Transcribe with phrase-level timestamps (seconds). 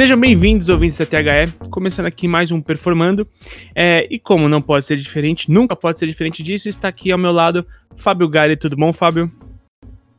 [0.00, 3.26] Sejam bem-vindos, ouvintes da THE, começando aqui mais um Performando.
[3.74, 7.18] É, e como não pode ser diferente, nunca pode ser diferente disso, está aqui ao
[7.18, 8.56] meu lado Fábio Gale.
[8.56, 9.30] Tudo bom, Fábio?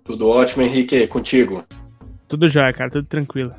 [0.03, 1.07] Tudo ótimo, Henrique.
[1.07, 1.65] Contigo?
[2.27, 3.55] Tudo já, cara, tudo tranquilo.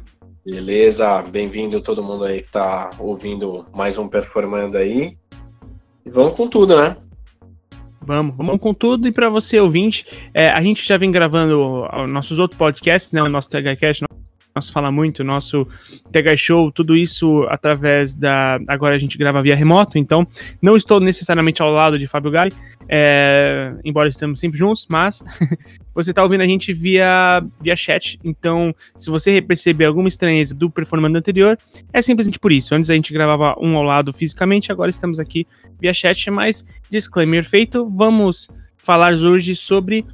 [0.47, 5.17] Beleza, bem-vindo todo mundo aí que está ouvindo mais um Performando aí.
[6.07, 6.97] E vamos com tudo, né?
[8.01, 9.09] Vamos, vamos com tudo.
[9.09, 13.21] E para você, ouvinte, é, a gente já vem gravando nossos outros podcasts, né?
[13.21, 14.22] O nosso THCast, nosso
[14.61, 15.67] Fala Muito, nosso
[16.11, 18.59] TH Show, tudo isso através da.
[18.69, 20.27] Agora a gente grava via remoto, então
[20.61, 22.53] não estou necessariamente ao lado de Fábio Gali,
[22.87, 25.25] é, embora estamos sempre juntos, mas
[25.95, 28.19] você está ouvindo a gente via, via chat.
[28.23, 31.57] Então, se você perceber alguma estranheza do performando anterior,
[31.91, 32.75] é simplesmente por isso.
[32.75, 35.47] Antes a gente gravava um ao lado fisicamente, agora estamos aqui
[35.81, 40.05] via chat, mas disclaimer feito, vamos falar hoje sobre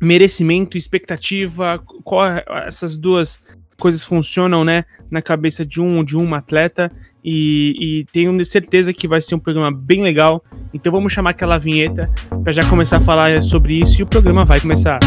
[0.00, 2.24] merecimento, expectativa, qual,
[2.66, 3.40] essas duas
[3.82, 6.88] coisas funcionam, né, na cabeça de um de uma atleta
[7.24, 10.40] e, e, tenho certeza que vai ser um programa bem legal.
[10.72, 12.08] Então vamos chamar aquela vinheta
[12.44, 15.00] para já começar a falar sobre isso e o programa vai começar.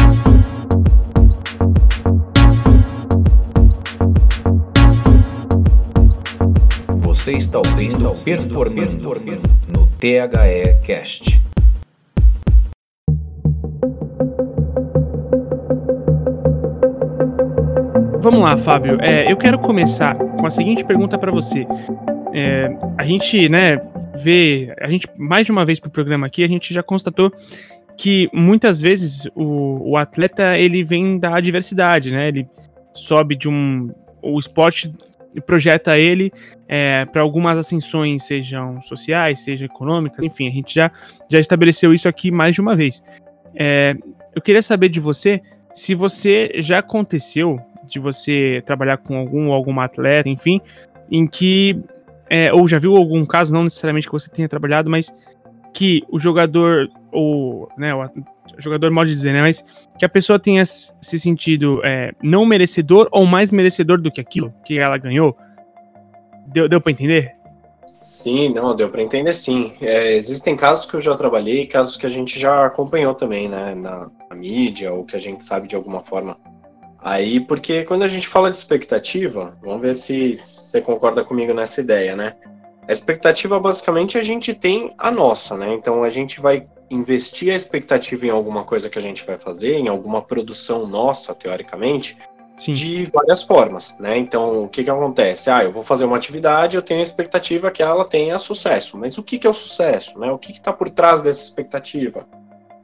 [6.98, 11.45] Você está ouvindo Performando no THE Cast.
[18.26, 18.98] Vamos lá, Fábio.
[19.00, 21.64] É, eu quero começar com a seguinte pergunta para você.
[22.34, 23.76] É, a gente, né,
[24.16, 27.32] vê, a gente mais de uma vez pro programa aqui, a gente já constatou
[27.96, 32.26] que muitas vezes o, o atleta ele vem da adversidade, né?
[32.26, 32.48] Ele
[32.92, 34.92] sobe de um, o esporte
[35.46, 36.32] projeta ele
[36.66, 40.90] é, para algumas ascensões, sejam sociais, sejam econômicas, enfim, a gente já,
[41.30, 43.04] já estabeleceu isso aqui mais de uma vez.
[43.54, 43.94] É,
[44.34, 45.40] eu queria saber de você
[45.72, 50.60] se você já aconteceu de você trabalhar com algum ou alguma atleta, enfim,
[51.10, 51.80] em que.
[52.28, 55.14] É, ou já viu algum caso, não necessariamente que você tenha trabalhado, mas
[55.72, 57.68] que o jogador, ou.
[57.76, 58.10] Né, o
[58.58, 59.42] jogador pode dizer, né?
[59.42, 59.64] Mas
[59.98, 64.52] que a pessoa tenha se sentido é, não merecedor ou mais merecedor do que aquilo
[64.64, 65.36] que ela ganhou.
[66.48, 67.36] Deu, deu para entender?
[67.86, 69.72] Sim, não, deu para entender sim.
[69.80, 73.74] É, existem casos que eu já trabalhei, casos que a gente já acompanhou também, né,
[73.74, 76.36] na, na mídia, ou que a gente sabe de alguma forma
[77.06, 81.80] Aí, porque quando a gente fala de expectativa, vamos ver se você concorda comigo nessa
[81.80, 82.34] ideia, né?
[82.88, 85.72] A expectativa, basicamente, a gente tem a nossa, né?
[85.72, 89.74] Então, a gente vai investir a expectativa em alguma coisa que a gente vai fazer,
[89.74, 92.18] em alguma produção nossa, teoricamente,
[92.56, 92.72] Sim.
[92.72, 94.18] de várias formas, né?
[94.18, 95.48] Então, o que que acontece?
[95.48, 98.98] Ah, eu vou fazer uma atividade, eu tenho a expectativa que ela tenha sucesso.
[98.98, 100.32] Mas o que que é o sucesso, né?
[100.32, 102.26] O que que está por trás dessa expectativa?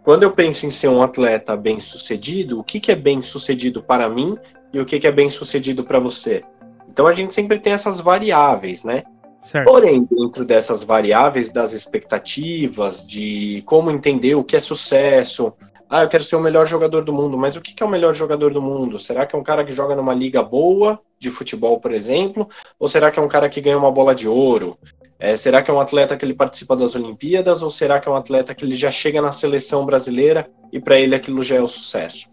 [0.02, 3.82] Quando eu penso em ser um atleta bem sucedido, o que, que é bem sucedido
[3.82, 4.36] para mim
[4.72, 6.42] e o que, que é bem sucedido para você?
[6.88, 9.04] Então a gente sempre tem essas variáveis, né?
[9.40, 9.66] Certo.
[9.66, 15.52] Porém, dentro dessas variáveis das expectativas, de como entender o que é sucesso,
[15.88, 18.14] ah, eu quero ser o melhor jogador do mundo, mas o que é o melhor
[18.14, 18.98] jogador do mundo?
[18.98, 22.48] Será que é um cara que joga numa liga boa, de futebol, por exemplo?
[22.78, 24.78] Ou será que é um cara que ganha uma bola de ouro?
[25.22, 28.12] É, será que é um atleta que ele participa das Olimpíadas ou será que é
[28.12, 31.60] um atleta que ele já chega na seleção brasileira e para ele aquilo já é
[31.60, 32.28] o sucesso?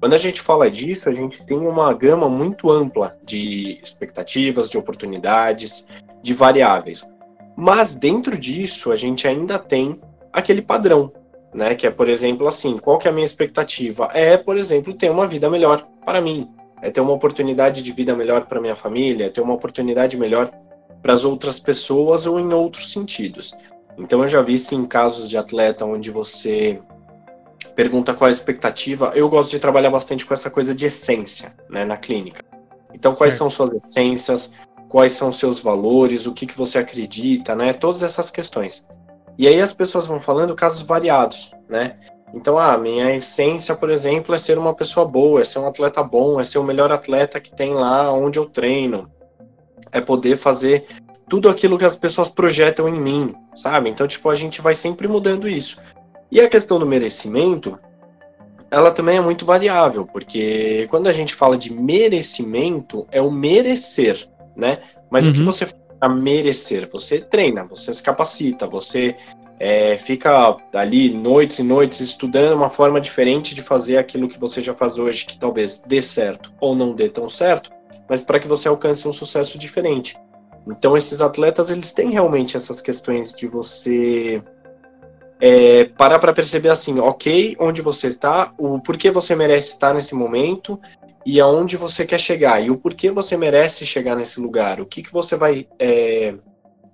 [0.00, 4.76] Quando a gente fala disso, a gente tem uma gama muito ampla de expectativas, de
[4.76, 5.86] oportunidades,
[6.20, 7.08] de variáveis.
[7.56, 10.00] Mas dentro disso, a gente ainda tem
[10.32, 11.12] aquele padrão,
[11.54, 11.76] né?
[11.76, 14.10] Que é, por exemplo, assim, qual que é a minha expectativa?
[14.12, 16.50] É, por exemplo, ter uma vida melhor para mim,
[16.82, 20.50] é ter uma oportunidade de vida melhor para minha família, é ter uma oportunidade melhor
[21.02, 23.52] para as outras pessoas ou em outros sentidos.
[23.98, 26.80] Então eu já vi sim casos de atleta onde você
[27.74, 29.12] pergunta qual é a expectativa.
[29.14, 32.42] Eu gosto de trabalhar bastante com essa coisa de essência, né, na clínica.
[32.94, 33.50] Então quais certo.
[33.50, 34.54] são suas essências,
[34.88, 38.86] quais são seus valores, o que, que você acredita, né, todas essas questões.
[39.38, 41.96] E aí as pessoas vão falando casos variados, né?
[42.34, 46.02] Então, ah, minha essência, por exemplo, é ser uma pessoa boa, é ser um atleta
[46.02, 49.10] bom, é ser o melhor atleta que tem lá onde eu treino,
[49.92, 50.84] é poder fazer
[51.28, 53.88] tudo aquilo que as pessoas projetam em mim, sabe?
[53.88, 55.80] Então, tipo, a gente vai sempre mudando isso.
[56.30, 57.78] E a questão do merecimento,
[58.70, 64.26] ela também é muito variável, porque quando a gente fala de merecimento, é o merecer,
[64.56, 64.78] né?
[65.10, 65.30] Mas uhum.
[65.30, 65.46] o que uhum.
[65.46, 66.88] você faz para merecer?
[66.90, 69.14] Você treina, você se capacita, você
[69.60, 74.60] é, fica ali noites e noites estudando uma forma diferente de fazer aquilo que você
[74.60, 77.70] já faz hoje, que talvez dê certo ou não dê tão certo,
[78.12, 80.14] mas para que você alcance um sucesso diferente.
[80.68, 84.42] Então esses atletas eles têm realmente essas questões de você
[85.40, 90.14] é, parar para perceber assim, ok, onde você está, o porquê você merece estar nesse
[90.14, 90.78] momento
[91.24, 94.78] e aonde você quer chegar e o porquê você merece chegar nesse lugar.
[94.78, 96.34] O que, que você vai é,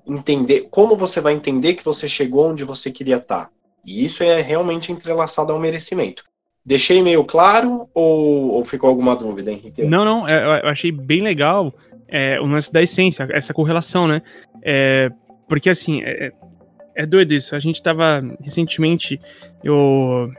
[0.07, 3.51] entender, como você vai entender que você chegou onde você queria estar.
[3.85, 6.23] E isso é realmente entrelaçado ao merecimento.
[6.69, 9.85] Deixei meio claro ou, ou ficou alguma dúvida, Henrique?
[9.85, 11.73] Não, não, é, eu achei bem legal
[12.07, 14.21] é, o lance da essência, essa correlação, né?
[14.63, 15.11] É,
[15.49, 16.31] porque assim, é,
[16.95, 17.57] é doido isso.
[17.57, 19.19] A gente tava recentemente,
[19.65, 20.31] eu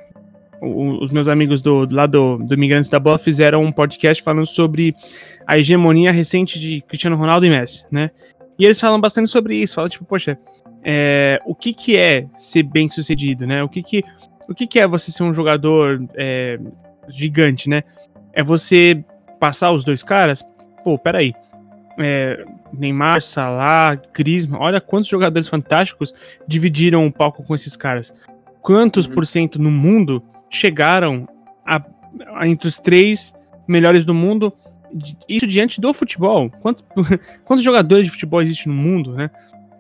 [0.62, 4.94] os meus amigos do, lado do, do Imigrantes da Bola fizeram um podcast falando sobre
[5.48, 8.12] a hegemonia recente de Cristiano Ronaldo e Messi, né?
[8.60, 10.38] E eles falam bastante sobre isso, falam tipo, poxa,
[10.84, 13.64] é, o que que é ser bem sucedido, né?
[13.64, 14.04] O que que,
[14.50, 16.60] o que que é você ser um jogador é,
[17.08, 17.84] gigante, né?
[18.34, 19.04] É você
[19.40, 20.44] passar os dois caras?
[20.84, 21.36] Pô, peraí.
[22.00, 22.44] É,
[22.74, 26.14] Neymar, Salah, Griezmann, olha quantos jogadores fantásticos
[26.48, 28.14] dividiram o palco com esses caras.
[28.62, 29.14] Quantos uhum.
[29.14, 31.28] por cento no mundo chegaram
[31.64, 31.82] a,
[32.36, 33.34] a, entre os três
[33.68, 34.52] melhores do mundo.
[35.28, 36.50] Isso diante do futebol.
[36.50, 36.84] Quantos,
[37.46, 39.30] quantos jogadores de futebol existem no mundo, né?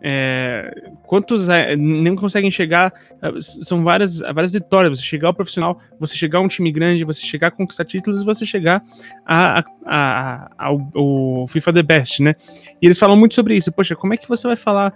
[0.02, 2.94] É, quantos é, nem conseguem chegar.
[3.40, 4.98] São várias, várias vitórias.
[4.98, 8.24] Você chegar ao profissional, você chegar a um time grande, você chegar a conquistar títulos,
[8.24, 8.82] você chegar
[9.26, 12.36] a, a, a, ao, ao FIFA The Best, né?
[12.82, 13.72] E eles falam muito sobre isso.
[13.72, 14.94] Poxa, como é que você vai falar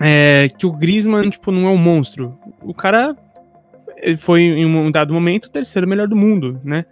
[0.00, 2.38] é, que o Griezmann tipo, não é um monstro?
[2.62, 3.16] O cara
[4.18, 6.84] foi em um dado momento o terceiro melhor do mundo, né?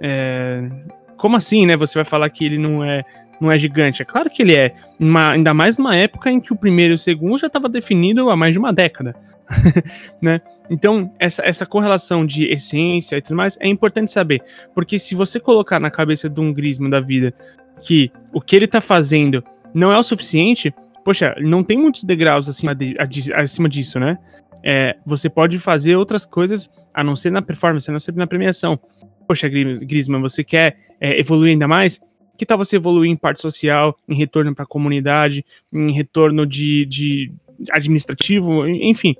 [0.00, 0.68] É,
[1.16, 1.76] como assim, né?
[1.76, 3.04] Você vai falar que ele não é
[3.40, 4.02] não é gigante?
[4.02, 6.96] É claro que ele é, uma, ainda mais numa época em que o primeiro e
[6.96, 9.14] o segundo já estava definido há mais de uma década,
[10.20, 10.40] né?
[10.70, 14.42] Então essa, essa correlação de essência e tudo mais é importante saber,
[14.74, 17.32] porque se você colocar na cabeça de um Griezmann da vida
[17.80, 19.42] que o que ele tá fazendo
[19.72, 20.74] não é o suficiente,
[21.04, 22.96] poxa, não tem muitos degraus acima, de,
[23.34, 24.18] acima disso, né?
[24.62, 28.26] é, você pode fazer outras coisas a não ser na performance, a não ser na
[28.26, 28.78] premiação.
[29.26, 32.00] Poxa, Griezmann, você quer é, evoluir ainda mais?
[32.38, 36.86] Que tal você evoluir em parte social, em retorno para a comunidade, em retorno de,
[36.86, 37.32] de
[37.72, 39.16] administrativo, enfim.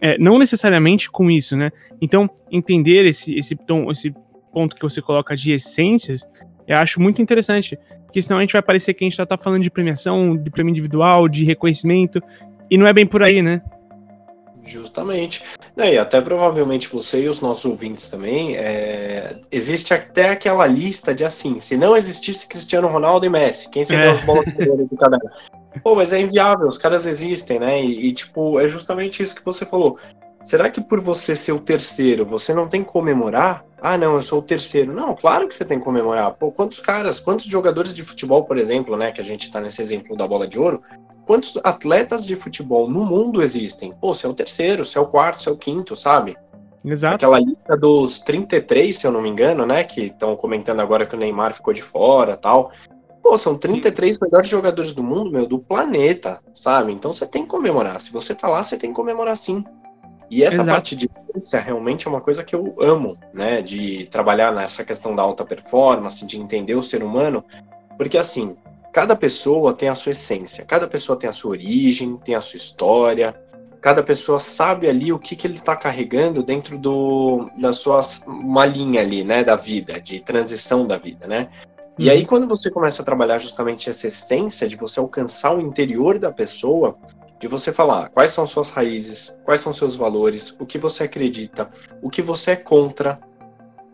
[0.00, 1.72] É, não necessariamente com isso, né?
[2.00, 4.14] Então, entender esse, esse, tom, esse
[4.52, 6.28] ponto que você coloca de essências,
[6.66, 7.76] eu acho muito interessante.
[8.04, 10.50] Porque senão a gente vai parecer que a gente já tá falando de premiação, de
[10.50, 12.22] prêmio individual, de reconhecimento,
[12.70, 13.62] e não é bem por aí, né?
[14.62, 15.42] Justamente.
[15.78, 19.36] E até provavelmente você e os nossos ouvintes também, é...
[19.50, 24.06] existe até aquela lista de assim, se não existisse Cristiano Ronaldo e Messi, quem seria
[24.06, 24.12] é.
[24.12, 25.18] os bolas de cada
[25.82, 27.82] Pô, mas é inviável, os caras existem, né?
[27.82, 29.98] E, e, tipo, é justamente isso que você falou.
[30.42, 33.64] Será que por você ser o terceiro, você não tem que comemorar?
[33.80, 34.92] Ah, não, eu sou o terceiro.
[34.92, 36.32] Não, claro que você tem que comemorar.
[36.34, 39.82] Pô, quantos caras, quantos jogadores de futebol, por exemplo, né, que a gente tá nesse
[39.82, 40.82] exemplo da bola de ouro,
[41.28, 43.92] quantos atletas de futebol no mundo existem?
[44.00, 46.34] Pô, você é o terceiro, você é o quarto, você é o quinto, sabe?
[46.82, 47.16] Exato.
[47.16, 49.84] Aquela lista dos 33, se eu não me engano, né?
[49.84, 52.72] Que estão comentando agora que o Neymar ficou de fora tal.
[53.22, 54.24] Pô, são 33 Sim.
[54.24, 56.92] melhores jogadores do mundo, meu, do planeta, sabe?
[56.92, 58.00] Então você tem que comemorar.
[58.00, 59.62] Se você tá lá, você tem que comemorar sim.
[60.30, 60.70] E essa Exato.
[60.70, 63.60] parte de ciência realmente é uma coisa que eu amo, né?
[63.60, 67.44] De trabalhar nessa questão da alta performance, de entender o ser humano.
[67.98, 68.56] Porque assim,
[68.92, 72.56] cada pessoa tem a sua essência, cada pessoa tem a sua origem, tem a sua
[72.56, 73.34] história,
[73.80, 78.66] cada pessoa sabe ali o que, que ele está carregando dentro do, da sua uma
[78.66, 81.48] linha ali, né, da vida, de transição da vida, né?
[81.98, 82.12] E uhum.
[82.12, 86.32] aí quando você começa a trabalhar justamente essa essência de você alcançar o interior da
[86.32, 86.96] pessoa,
[87.38, 91.68] de você falar quais são suas raízes, quais são seus valores, o que você acredita,
[92.02, 93.20] o que você é contra,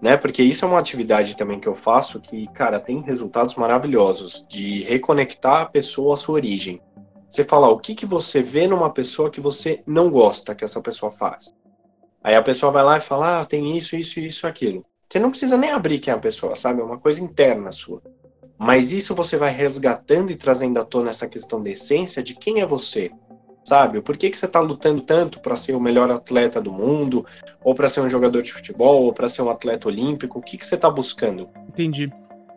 [0.04, 0.18] né?
[0.18, 4.82] Porque isso é uma atividade também que eu faço que, cara, tem resultados maravilhosos de
[4.82, 6.78] reconectar a pessoa à sua origem.
[7.26, 10.82] Você falar o que, que você vê numa pessoa que você não gosta que essa
[10.82, 11.48] pessoa faz.
[12.22, 14.84] Aí a pessoa vai lá e fala, ah, tem isso, isso, isso, aquilo.
[15.08, 16.82] Você não precisa nem abrir quem é a pessoa, sabe?
[16.82, 18.02] É uma coisa interna sua.
[18.58, 22.60] Mas isso você vai resgatando e trazendo à tona essa questão da essência de quem
[22.60, 23.10] é você
[23.64, 24.00] sabe?
[24.00, 27.24] Por que, que você está lutando tanto para ser o melhor atleta do mundo,
[27.62, 30.38] ou para ser um jogador de futebol, ou para ser um atleta olímpico?
[30.38, 31.48] O que, que você está buscando?
[31.68, 32.12] Entendi.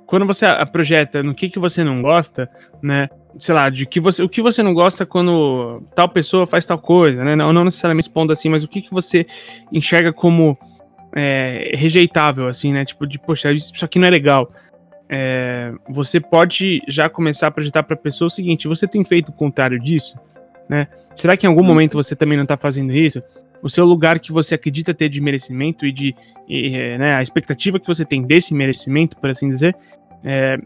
[0.06, 2.50] Quando você projeta no que, que você não gosta,
[2.82, 3.10] né?
[3.40, 6.80] Sei lá, de que você, o que você não gosta quando tal pessoa faz tal
[6.80, 7.36] coisa, né?
[7.36, 9.26] Não, não necessariamente expondo assim, mas o que, que você
[9.72, 10.58] enxerga como
[11.16, 12.86] é, rejeitável, assim, né?
[12.86, 14.52] Tipo, de, poxa, isso aqui não é legal.
[15.10, 19.30] É, você pode já começar a projetar para a pessoa o seguinte: você tem feito
[19.30, 20.18] o contrário disso?
[20.70, 20.88] Né?
[21.16, 21.68] Será que em algum uhum.
[21.68, 23.22] momento você também não está fazendo isso?
[23.62, 26.16] O seu lugar que você acredita ter de merecimento e de
[26.48, 29.76] e, é, né, a expectativa que você tem desse merecimento, por assim dizer,
[30.24, 30.58] é,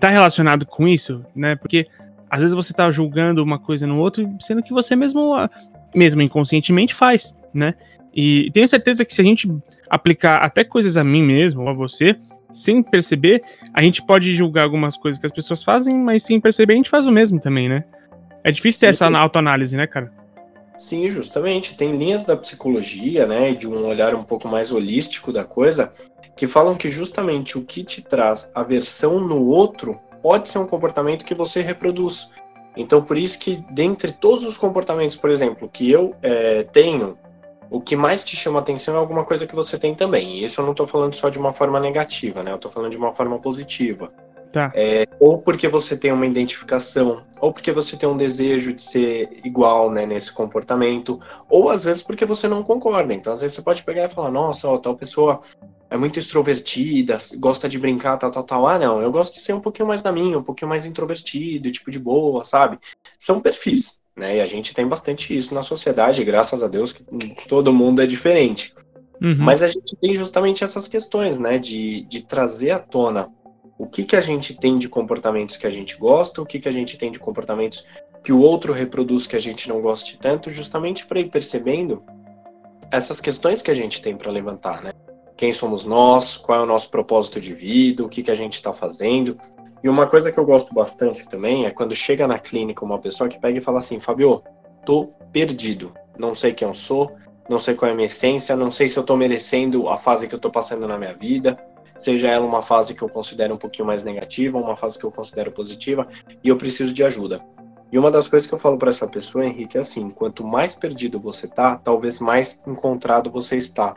[0.00, 1.56] tá relacionado com isso, né?
[1.56, 1.86] Porque
[2.30, 5.34] às vezes você está julgando uma coisa no outro, sendo que você mesmo,
[5.94, 7.74] mesmo inconscientemente faz, né?
[8.14, 9.48] E tenho certeza que se a gente
[9.88, 12.16] aplicar até coisas a mim mesmo ou a você,
[12.52, 16.72] sem perceber, a gente pode julgar algumas coisas que as pessoas fazem, mas sem perceber
[16.72, 17.84] a gente faz o mesmo também, né?
[18.48, 20.10] É difícil ter essa autoanálise, né, cara?
[20.78, 21.76] Sim, justamente.
[21.76, 25.92] Tem linhas da psicologia, né, de um olhar um pouco mais holístico da coisa,
[26.34, 31.26] que falam que justamente o que te traz aversão no outro pode ser um comportamento
[31.26, 32.30] que você reproduz.
[32.74, 37.18] Então, por isso que, dentre todos os comportamentos, por exemplo, que eu é, tenho,
[37.68, 40.38] o que mais te chama atenção é alguma coisa que você tem também.
[40.38, 42.50] E isso eu não estou falando só de uma forma negativa, né?
[42.50, 44.10] Eu estou falando de uma forma positiva.
[44.52, 44.72] Tá.
[44.74, 49.40] É, ou porque você tem uma identificação, ou porque você tem um desejo de ser
[49.44, 53.12] igual né, nesse comportamento, ou às vezes porque você não concorda.
[53.12, 55.40] Então, às vezes você pode pegar e falar: nossa, ó, tal pessoa
[55.90, 58.66] é muito extrovertida, gosta de brincar, tal, tal, tal.
[58.66, 61.70] Ah, não, eu gosto de ser um pouquinho mais da minha, um pouquinho mais introvertido,
[61.70, 62.78] tipo de boa, sabe?
[63.18, 64.36] São perfis, né?
[64.36, 67.04] E a gente tem bastante isso na sociedade, graças a Deus que
[67.48, 68.74] todo mundo é diferente.
[69.20, 69.36] Uhum.
[69.38, 71.58] Mas a gente tem justamente essas questões, né?
[71.58, 73.28] De, de trazer à tona
[73.78, 76.68] o que, que a gente tem de comportamentos que a gente gosta, o que, que
[76.68, 77.86] a gente tem de comportamentos
[78.24, 82.02] que o outro reproduz que a gente não goste tanto, justamente para ir percebendo
[82.90, 84.92] essas questões que a gente tem para levantar, né?
[85.36, 88.54] Quem somos nós, qual é o nosso propósito de vida, o que, que a gente
[88.54, 89.38] está fazendo.
[89.84, 93.28] E uma coisa que eu gosto bastante também é quando chega na clínica uma pessoa
[93.28, 94.42] que pega e fala assim: Fabio,
[94.84, 97.12] tô perdido, não sei quem eu sou,
[97.48, 100.28] não sei qual é a minha essência, não sei se eu tô merecendo a fase
[100.28, 101.58] que eu tô passando na minha vida,
[101.98, 105.10] seja ela uma fase que eu considero um pouquinho mais negativa, uma fase que eu
[105.10, 106.06] considero positiva,
[106.42, 107.40] e eu preciso de ajuda.
[107.90, 110.74] E uma das coisas que eu falo para essa pessoa, Henrique, é assim: quanto mais
[110.74, 113.94] perdido você tá, talvez mais encontrado você está.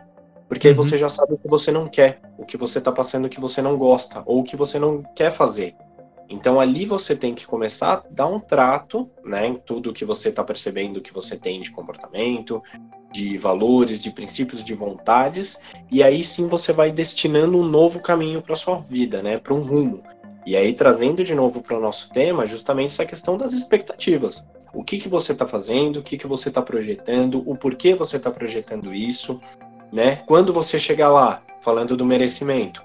[0.47, 0.71] Porque uhum.
[0.71, 3.29] aí você já sabe o que você não quer, o que você tá passando, o
[3.29, 5.75] que você não gosta, ou o que você não quer fazer.
[6.31, 10.29] Então ali você tem que começar a dar um trato, né, em tudo que você
[10.29, 12.63] está percebendo que você tem de comportamento,
[13.11, 15.59] de valores, de princípios, de vontades,
[15.91, 19.59] e aí sim você vai destinando um novo caminho para sua vida, né, para um
[19.59, 20.01] rumo.
[20.45, 24.47] E aí trazendo de novo para o nosso tema, justamente essa questão das expectativas.
[24.73, 28.15] O que que você está fazendo, o que que você está projetando, o porquê você
[28.15, 29.41] está projetando isso,
[29.91, 30.15] né?
[30.25, 32.81] Quando você chegar lá, falando do merecimento,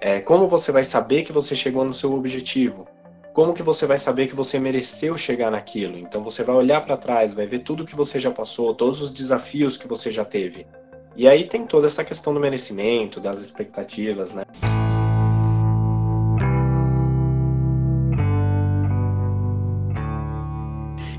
[0.00, 2.88] é, como você vai saber que você chegou no seu objetivo?
[3.34, 5.98] Como que você vai saber que você mereceu chegar naquilo?
[5.98, 9.10] Então você vai olhar para trás, vai ver tudo que você já passou, todos os
[9.10, 10.66] desafios que você já teve.
[11.14, 14.42] E aí tem toda essa questão do merecimento, das expectativas, né?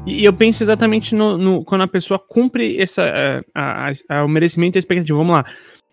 [0.08, 4.26] E eu penso exatamente no, no quando a pessoa cumpre essa, é, a, a, a,
[4.26, 5.18] o merecimento e a expectativa.
[5.18, 5.46] Vamos lá.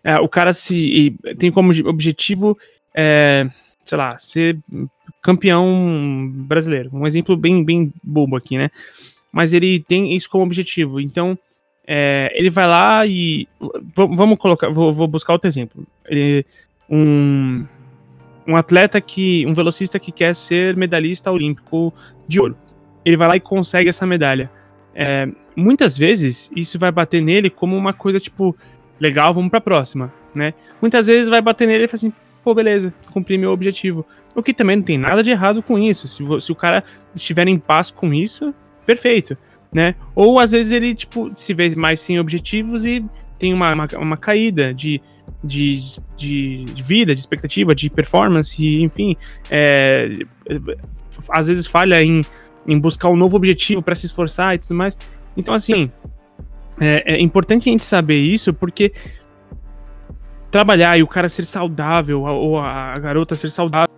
[0.03, 2.57] É, o cara se tem como objetivo,
[2.93, 3.49] é,
[3.81, 4.57] sei lá, ser
[5.21, 6.89] campeão brasileiro.
[6.93, 8.69] Um exemplo bem, bem bobo aqui, né?
[9.31, 10.99] Mas ele tem isso como objetivo.
[10.99, 11.37] Então,
[11.87, 13.47] é, ele vai lá e.
[13.95, 14.69] Vamos colocar.
[14.69, 15.85] Vou, vou buscar outro exemplo.
[16.05, 16.45] Ele,
[16.89, 17.61] um,
[18.47, 19.45] um atleta que.
[19.45, 21.93] Um velocista que quer ser medalhista olímpico
[22.27, 22.57] de ouro.
[23.05, 24.51] Ele vai lá e consegue essa medalha.
[24.93, 28.55] É, muitas vezes isso vai bater nele como uma coisa tipo,
[28.99, 30.53] legal, vamos pra próxima, né?
[30.81, 34.05] Muitas vezes vai bater nele e fala assim, pô, beleza, cumpri meu objetivo.
[34.35, 36.07] O que também não tem nada de errado com isso.
[36.07, 38.53] Se, se o cara estiver em paz com isso,
[38.85, 39.37] perfeito,
[39.73, 39.95] né?
[40.15, 43.03] Ou às vezes ele, tipo, se vê mais sem objetivos e
[43.37, 45.01] tem uma, uma, uma caída de,
[45.43, 45.79] de,
[46.17, 49.15] de, vida, de expectativa, de performance, enfim.
[49.49, 50.19] É,
[51.29, 52.21] às vezes falha em,
[52.67, 54.97] em buscar um novo objetivo para se esforçar e tudo mais.
[55.35, 55.91] Então, assim,
[56.79, 58.93] é, é importante a gente saber isso porque
[60.51, 63.89] trabalhar e o cara ser saudável, ou a garota ser saudável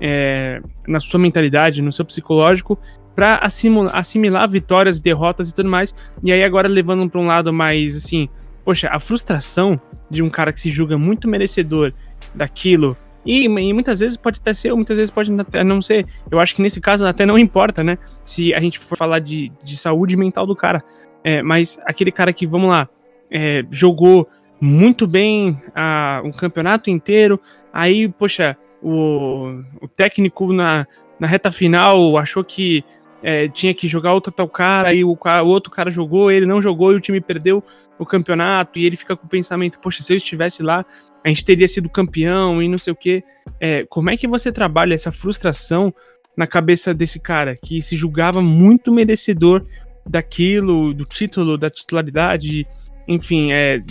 [0.00, 2.78] é, na sua mentalidade, no seu psicológico,
[3.14, 5.94] para assimilar vitórias, derrotas e tudo mais.
[6.22, 8.28] E aí, agora levando para um lado mais assim,
[8.64, 11.92] poxa, a frustração de um cara que se julga muito merecedor
[12.34, 12.96] daquilo.
[13.26, 16.06] E, e, muitas vezes pode até ser, ou muitas vezes pode até não ser.
[16.30, 17.98] Eu acho que nesse caso até não importa, né?
[18.24, 20.82] Se a gente for falar de, de saúde mental do cara.
[21.24, 22.88] É, mas aquele cara que, vamos lá,
[23.30, 24.28] é, jogou
[24.60, 27.40] muito bem a, um campeonato inteiro,
[27.72, 30.86] aí, poxa, o, o técnico na,
[31.18, 32.84] na reta final achou que
[33.22, 36.62] é, tinha que jogar outro tal cara, aí o, o, outro cara jogou, ele não
[36.62, 37.62] jogou e o time perdeu
[37.98, 40.84] o campeonato, e ele fica com o pensamento, poxa, se eu estivesse lá,
[41.24, 43.24] a gente teria sido campeão e não sei o que.
[43.60, 45.92] É, como é que você trabalha essa frustração
[46.36, 49.66] na cabeça desse cara que se julgava muito merecedor
[50.06, 52.64] daquilo, do título, da titularidade,
[53.08, 53.82] enfim, é,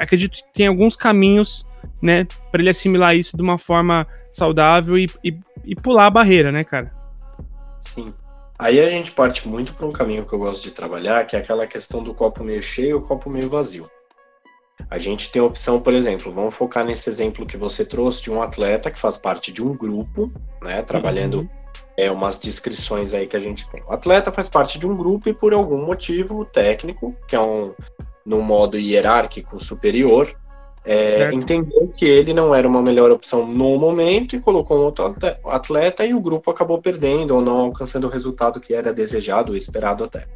[0.00, 1.66] acredito que tem alguns caminhos,
[2.00, 6.50] né, para ele assimilar isso de uma forma saudável e, e, e pular a barreira,
[6.50, 6.90] né, cara?
[7.78, 8.14] Sim.
[8.58, 11.38] Aí a gente parte muito para um caminho que eu gosto de trabalhar, que é
[11.38, 13.90] aquela questão do copo meio cheio e o copo meio vazio.
[14.88, 18.30] A gente tem a opção, por exemplo, vamos focar nesse exemplo que você trouxe de
[18.30, 21.48] um atleta que faz parte de um grupo, né, trabalhando uhum.
[21.96, 23.82] é umas descrições aí que a gente tem.
[23.82, 27.74] O atleta faz parte de um grupo e por algum motivo técnico, que é um
[28.24, 30.34] no modo hierárquico superior,
[30.84, 35.08] é, entendeu que ele não era uma melhor opção no momento e colocou um outro
[35.44, 40.02] atleta e o grupo acabou perdendo ou não alcançando o resultado que era desejado, esperado
[40.02, 40.26] até.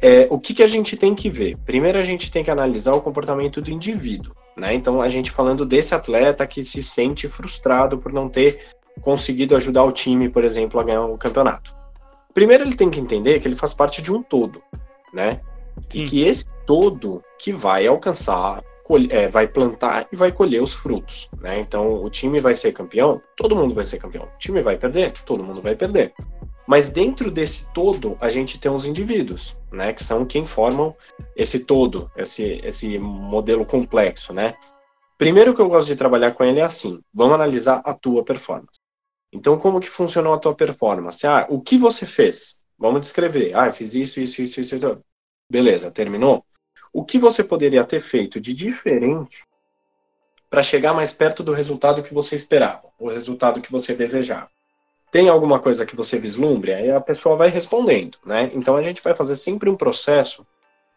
[0.00, 1.56] É, o que, que a gente tem que ver?
[1.64, 4.34] Primeiro, a gente tem que analisar o comportamento do indivíduo.
[4.56, 4.74] Né?
[4.74, 8.60] Então, a gente falando desse atleta que se sente frustrado por não ter
[9.00, 11.74] conseguido ajudar o time, por exemplo, a ganhar um campeonato.
[12.34, 14.62] Primeiro, ele tem que entender que ele faz parte de um todo,
[15.12, 15.40] né?
[15.88, 16.02] Sim.
[16.02, 18.62] E que esse todo que vai alcançar,
[19.08, 21.58] é, vai plantar e vai colher os frutos, né?
[21.60, 24.24] Então, o time vai ser campeão, todo mundo vai ser campeão.
[24.24, 26.12] O time vai perder, todo mundo vai perder.
[26.66, 29.94] Mas dentro desse todo, a gente tem os indivíduos, né?
[29.94, 30.94] Que são quem formam
[31.34, 34.54] esse todo, esse, esse modelo complexo, né?
[35.16, 38.78] Primeiro que eu gosto de trabalhar com ele é assim: vamos analisar a tua performance.
[39.32, 41.26] Então, como que funcionou a tua performance?
[41.26, 42.62] Ah, o que você fez?
[42.78, 43.56] Vamos descrever.
[43.56, 45.02] Ah, eu fiz isso, isso, isso, isso, isso.
[45.50, 46.44] Beleza, terminou?
[46.92, 49.44] O que você poderia ter feito de diferente
[50.48, 54.48] para chegar mais perto do resultado que você esperava, o resultado que você desejava?
[55.10, 56.72] tem alguma coisa que você vislumbre?
[56.72, 58.50] Aí a pessoa vai respondendo, né?
[58.54, 60.46] Então a gente vai fazer sempre um processo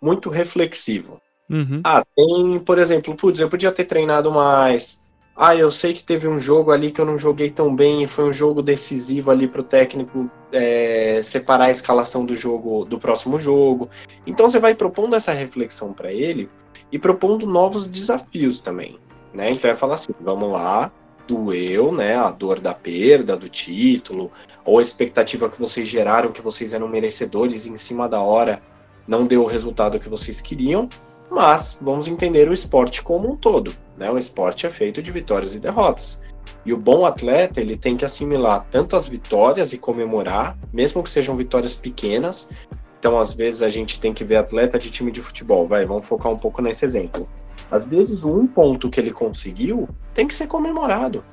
[0.01, 1.21] muito reflexivo.
[1.49, 1.81] Uhum.
[1.83, 5.10] Ah, tem, por exemplo, putz, eu podia ter treinado mais.
[5.35, 8.07] Ah, eu sei que teve um jogo ali que eu não joguei tão bem e
[8.07, 12.99] foi um jogo decisivo ali para o técnico é, separar a escalação do jogo do
[12.99, 13.89] próximo jogo.
[14.27, 16.49] Então você vai propondo essa reflexão para ele
[16.91, 18.99] e propondo novos desafios também,
[19.33, 19.49] né?
[19.51, 20.91] Então é falar assim, vamos lá,
[21.27, 22.17] doeu, né?
[22.17, 24.31] A dor da perda do título,
[24.65, 28.61] ou a expectativa que vocês geraram que vocês eram merecedores em cima da hora
[29.07, 30.87] não deu o resultado que vocês queriam,
[31.31, 34.11] mas vamos entender o esporte como um todo, né?
[34.11, 36.21] O esporte é feito de vitórias e derrotas.
[36.65, 41.09] E o bom atleta, ele tem que assimilar tanto as vitórias e comemorar, mesmo que
[41.09, 42.51] sejam vitórias pequenas.
[42.99, 46.05] Então, às vezes, a gente tem que ver atleta de time de futebol, vai, vamos
[46.05, 47.27] focar um pouco nesse exemplo.
[47.71, 51.23] Às vezes, um ponto que ele conseguiu tem que ser comemorado.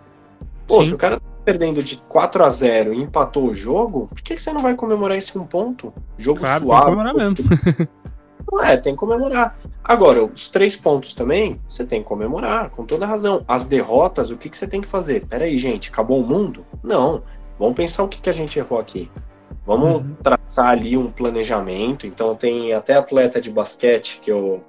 [0.66, 0.90] Pô, Sim.
[0.90, 4.37] se o cara tá perdendo de 4 a 0 e empatou o jogo, por que,
[4.37, 5.92] que você não vai comemorar esse um ponto?
[6.16, 6.87] Jogo claro, suave.
[6.87, 7.88] Tem que comemorar mesmo.
[8.62, 9.58] É, tem que comemorar.
[9.84, 13.44] Agora, os três pontos também, você tem que comemorar, com toda razão.
[13.46, 15.26] As derrotas, o que, que você tem que fazer?
[15.26, 16.64] Peraí, gente, acabou o mundo?
[16.82, 17.22] Não.
[17.58, 19.11] Vamos pensar o que, que a gente errou aqui.
[19.66, 20.14] Vamos uhum.
[20.22, 22.06] traçar ali um planejamento.
[22.06, 24.62] Então, tem até atleta de basquete que eu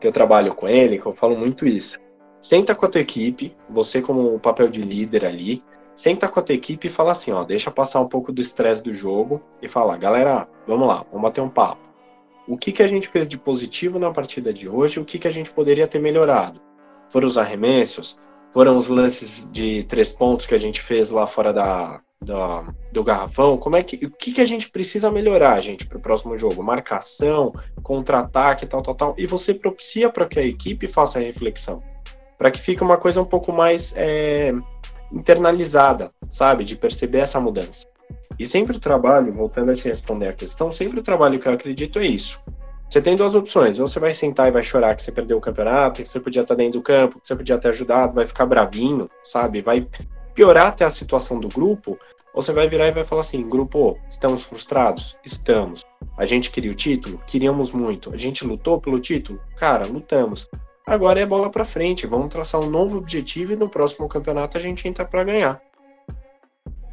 [0.00, 1.98] que eu trabalho com ele, que eu falo muito isso.
[2.40, 5.62] Senta com a tua equipe, você como o papel de líder ali,
[5.94, 8.82] senta com a tua equipe e fala assim, ó, deixa passar um pouco do estresse
[8.82, 11.87] do jogo e fala, galera, vamos lá, vamos bater um papo.
[12.48, 14.98] O que, que a gente fez de positivo na partida de hoje?
[14.98, 16.58] O que, que a gente poderia ter melhorado?
[17.10, 18.22] Foram os arremessos?
[18.50, 23.04] Foram os lances de três pontos que a gente fez lá fora da, do, do
[23.04, 26.38] garrafão, como é que o que, que a gente precisa melhorar, gente, para o próximo
[26.38, 26.62] jogo?
[26.62, 29.14] Marcação, contra-ataque, tal, tal, tal.
[29.18, 31.82] E você propicia para que a equipe faça a reflexão,
[32.38, 34.54] para que fique uma coisa um pouco mais é,
[35.12, 37.86] internalizada, sabe, de perceber essa mudança.
[38.38, 41.52] E sempre o trabalho, voltando a te responder a questão, sempre o trabalho que eu
[41.52, 42.40] acredito é isso.
[42.88, 43.78] Você tem duas opções.
[43.78, 46.42] Ou você vai sentar e vai chorar que você perdeu o campeonato, que você podia
[46.42, 49.60] estar dentro do campo, que você podia ter ajudado, vai ficar bravinho, sabe?
[49.60, 49.86] Vai
[50.34, 51.98] piorar até a situação do grupo,
[52.32, 55.18] ou você vai virar e vai falar assim: grupo, estamos frustrados?
[55.24, 55.84] Estamos.
[56.16, 57.20] A gente queria o título?
[57.26, 58.12] Queríamos muito.
[58.12, 59.40] A gente lutou pelo título?
[59.56, 60.48] Cara, lutamos.
[60.86, 64.60] Agora é bola para frente, vamos traçar um novo objetivo e no próximo campeonato a
[64.60, 65.60] gente entra para ganhar.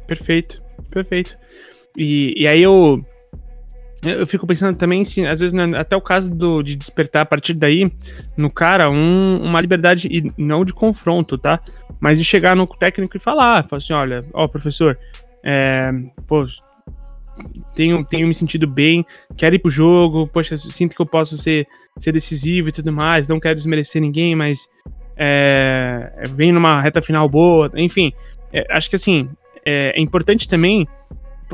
[0.06, 1.36] Perfeito, perfeito.
[1.96, 3.04] E, e aí eu
[4.04, 7.26] eu fico pensando também, se, às vezes, né, até o caso do, de despertar a
[7.26, 7.90] partir daí,
[8.36, 11.60] no cara, um, uma liberdade, e não de confronto, tá?
[11.98, 14.98] Mas de chegar no técnico e falar, falar assim, olha, ó, professor,
[15.42, 15.90] é,
[16.26, 16.46] pô,
[17.74, 19.04] tenho, tenho me sentido bem,
[19.36, 23.28] quero ir pro jogo, poxa, sinto que eu posso ser, ser decisivo e tudo mais,
[23.28, 24.68] não quero desmerecer ninguém, mas
[25.16, 28.12] é, vem numa reta final boa, enfim,
[28.52, 29.28] é, acho que assim,
[29.66, 30.86] é, é importante também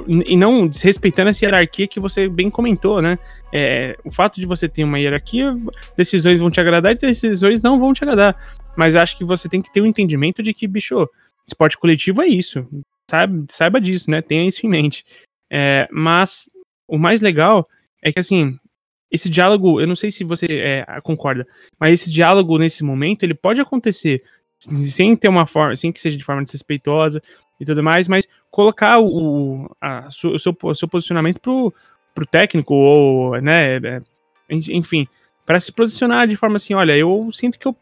[0.06, 3.18] e não desrespeitando essa hierarquia que você bem comentou, né?
[3.52, 5.54] É, o fato de você ter uma hierarquia,
[5.96, 8.36] decisões vão te agradar e decisões não vão te agradar.
[8.76, 11.06] Mas acho que você tem que ter o um entendimento de que, bicho,
[11.46, 12.66] esporte coletivo é isso.
[13.50, 14.22] Saiba, disso, né?
[14.22, 15.04] Tenha isso em mente.
[15.50, 16.48] É, mas
[16.88, 17.68] o mais legal
[18.02, 18.56] é que, assim,
[19.10, 21.46] esse diálogo, eu não sei se você é, concorda,
[21.78, 24.22] mas esse diálogo nesse momento, ele pode acontecer
[24.58, 27.22] sem ter uma forma, sem que seja de forma desrespeitosa
[27.62, 31.72] e tudo mais, mas colocar o, a, o, seu, o seu posicionamento pro,
[32.12, 34.02] pro técnico, ou, né, é,
[34.50, 35.06] enfim,
[35.46, 37.74] para se posicionar de forma assim, olha, eu sinto que eu,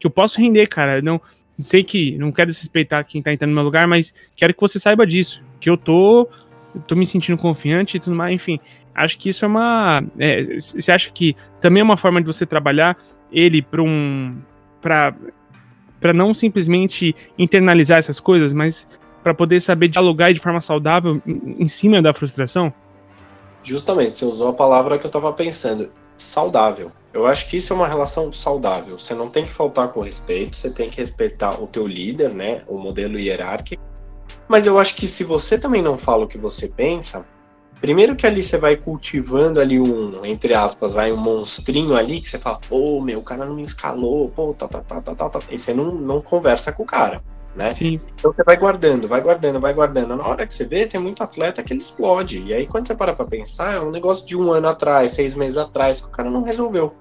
[0.00, 1.02] que eu posso render, cara.
[1.02, 1.20] Não
[1.60, 4.78] sei que não quero desrespeitar quem tá entrando no meu lugar, mas quero que você
[4.78, 6.28] saiba disso, que eu tô
[6.86, 8.60] tô me sentindo confiante e tudo mais, enfim.
[8.94, 10.02] Acho que isso é uma.
[10.18, 12.96] É, você acha que também é uma forma de você trabalhar
[13.30, 14.36] ele para um.
[14.80, 18.88] para não simplesmente internalizar essas coisas, mas
[19.26, 22.72] para poder saber dialogar de forma saudável em, cima da frustração?
[23.60, 26.92] Justamente, você usou a palavra que eu estava pensando, saudável.
[27.12, 28.96] Eu acho que isso é uma relação saudável.
[28.96, 32.62] Você não tem que faltar com respeito, você tem que respeitar o teu líder, né,
[32.68, 33.82] o modelo hierárquico.
[34.46, 37.26] Mas eu acho que se você também não fala o que você pensa,
[37.80, 42.30] primeiro que ali você vai cultivando ali um, entre aspas, vai um monstrinho ali que
[42.30, 45.28] você fala, pô, meu, o cara não me escalou, pô, tá, tá, tá, tá, tá,
[45.28, 45.40] tá.
[45.50, 47.20] E você não, não conversa com o cara
[47.56, 47.72] né?
[47.72, 48.00] Sim.
[48.14, 50.14] Então você vai guardando, vai guardando, vai guardando.
[50.14, 52.42] Na hora que você vê, tem muito atleta que ele explode.
[52.46, 55.34] E aí, quando você para pra pensar, é um negócio de um ano atrás, seis
[55.34, 56.94] meses atrás, que o cara não resolveu.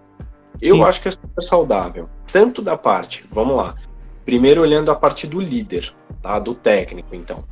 [0.64, 0.70] Sim.
[0.70, 2.10] Eu acho que é super saudável.
[2.32, 3.76] Tanto da parte, vamos lá.
[4.24, 6.40] Primeiro olhando a parte do líder, tá?
[6.40, 7.44] Do técnico, então.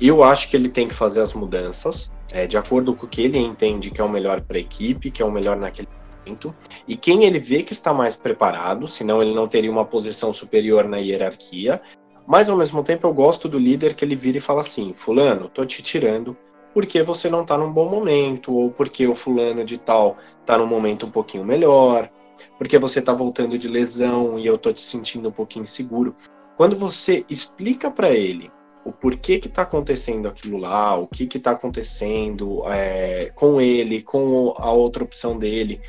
[0.00, 3.22] Eu acho que ele tem que fazer as mudanças é, de acordo com o que
[3.22, 5.88] ele entende que é o melhor para a equipe, que é o melhor naquele
[6.26, 6.54] momento.
[6.86, 10.84] E quem ele vê que está mais preparado, senão ele não teria uma posição superior
[10.84, 11.80] na hierarquia,
[12.28, 15.48] mas ao mesmo tempo eu gosto do líder que ele vira e fala assim: Fulano,
[15.48, 16.36] tô te tirando
[16.74, 20.66] porque você não tá num bom momento, ou porque o fulano de tal tá num
[20.66, 22.10] momento um pouquinho melhor,
[22.58, 26.14] porque você tá voltando de lesão e eu tô te sentindo um pouquinho inseguro.
[26.54, 28.50] Quando você explica para ele
[28.84, 34.02] o porquê que tá acontecendo aquilo lá, o que que tá acontecendo é, com ele,
[34.02, 35.80] com a outra opção dele,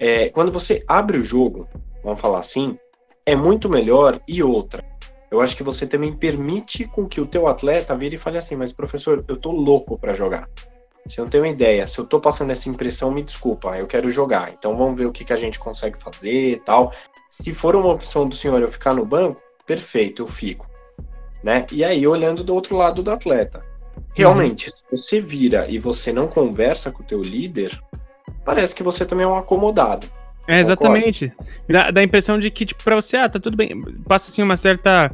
[0.00, 1.68] é, quando você abre o jogo,
[2.02, 2.78] vamos falar assim,
[3.26, 4.82] é muito melhor e outra
[5.30, 8.56] eu acho que você também permite com que o teu atleta vire e fale assim,
[8.56, 10.48] mas professor, eu tô louco para jogar.
[11.04, 11.86] Você não tem uma ideia.
[11.86, 14.52] Se eu tô passando essa impressão, me desculpa, eu quero jogar.
[14.52, 16.92] Então vamos ver o que, que a gente consegue fazer e tal.
[17.30, 20.68] Se for uma opção do senhor eu ficar no banco, perfeito, eu fico.
[21.42, 21.66] Né?
[21.70, 23.64] E aí, olhando do outro lado do atleta.
[24.14, 24.70] Realmente, uhum.
[24.70, 27.78] se você vira e você não conversa com o teu líder,
[28.44, 30.08] parece que você também é um acomodado.
[30.48, 31.32] É, exatamente.
[31.68, 33.80] Dá, dá a impressão de que, tipo, pra você, ah, tá tudo bem.
[34.06, 35.10] Passa assim uma certa.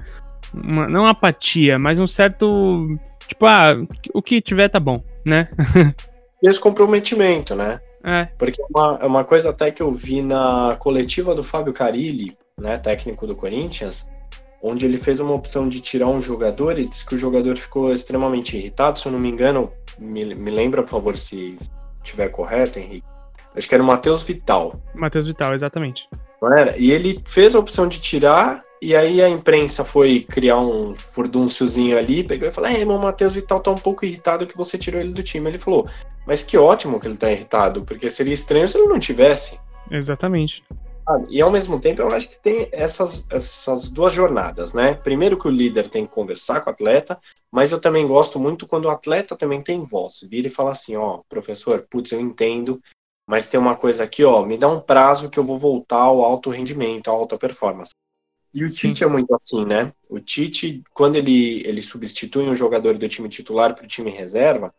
[0.52, 2.98] Uma, não apatia, mas um certo.
[3.26, 3.74] Tipo, ah,
[4.12, 5.48] o que tiver tá bom, né?
[6.42, 7.80] Descomprometimento, né?
[8.04, 8.26] É.
[8.36, 12.36] Porque é uma, é uma coisa até que eu vi na coletiva do Fábio Carilli,
[12.58, 14.06] né, técnico do Corinthians,
[14.60, 17.92] onde ele fez uma opção de tirar um jogador e disse que o jogador ficou
[17.92, 18.98] extremamente irritado.
[18.98, 21.56] Se eu não me engano, me, me lembra, por favor, se
[22.02, 23.11] estiver correto, Henrique.
[23.56, 24.80] Acho que era o Matheus Vital.
[24.94, 26.08] Matheus Vital, exatamente.
[26.40, 26.76] Não era?
[26.76, 31.96] E ele fez a opção de tirar, e aí a imprensa foi criar um furdúnciozinho
[31.96, 35.00] ali, pegou e falou: É, meu Matheus Vital tá um pouco irritado que você tirou
[35.00, 35.48] ele do time.
[35.48, 35.86] Ele falou:
[36.26, 39.60] Mas que ótimo que ele tá irritado, porque seria estranho se ele não tivesse.
[39.90, 40.64] Exatamente.
[41.28, 44.94] E ao mesmo tempo, eu acho que tem essas, essas duas jornadas, né?
[44.94, 47.18] Primeiro que o líder tem que conversar com o atleta,
[47.50, 50.26] mas eu também gosto muito quando o atleta também tem voz.
[50.30, 52.80] Vira e fala assim, ó, professor, putz, eu entendo,
[53.26, 56.22] mas tem uma coisa aqui, ó, me dá um prazo que eu vou voltar ao
[56.22, 57.92] alto rendimento, à alta performance.
[58.54, 59.92] E o Tite é muito assim, né?
[60.10, 64.74] O Tite, quando ele, ele substitui um jogador do time titular para o time reserva,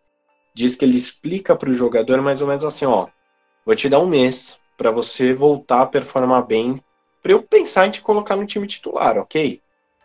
[0.54, 3.08] diz que ele explica para o jogador mais ou menos assim, ó,
[3.66, 6.80] vou te dar um mês para você voltar a performar bem,
[7.22, 9.62] para eu pensar em te colocar no time titular, ok?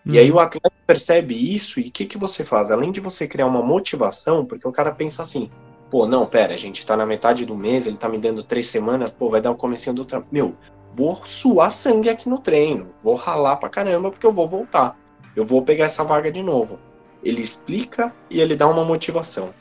[0.06, 0.14] Uhum.
[0.14, 2.70] E aí o atleta percebe isso e o que, que você faz?
[2.70, 5.50] Além de você criar uma motivação, porque o cara pensa assim,
[5.90, 8.68] pô, não, pera, a gente tá na metade do mês, ele tá me dando três
[8.68, 10.28] semanas, pô, vai dar o comecinho do trampo.
[10.30, 10.54] Meu,
[10.92, 14.96] vou suar sangue aqui no treino, vou ralar pra caramba porque eu vou voltar.
[15.34, 16.78] Eu vou pegar essa vaga de novo.
[17.22, 19.54] Ele explica e ele dá uma motivação.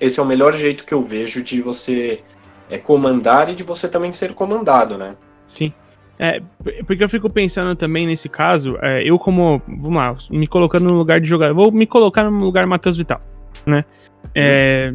[0.00, 2.22] Esse é o melhor jeito que eu vejo de você
[2.68, 5.16] é, comandar e de você também ser comandado, né?
[5.46, 5.72] Sim.
[6.18, 6.40] É,
[6.86, 10.94] porque eu fico pensando também nesse caso, é, eu como, vamos lá, me colocando no
[10.94, 13.20] lugar de jogador, vou me colocar no lugar Matheus Vital,
[13.66, 13.84] né?
[14.34, 14.92] É,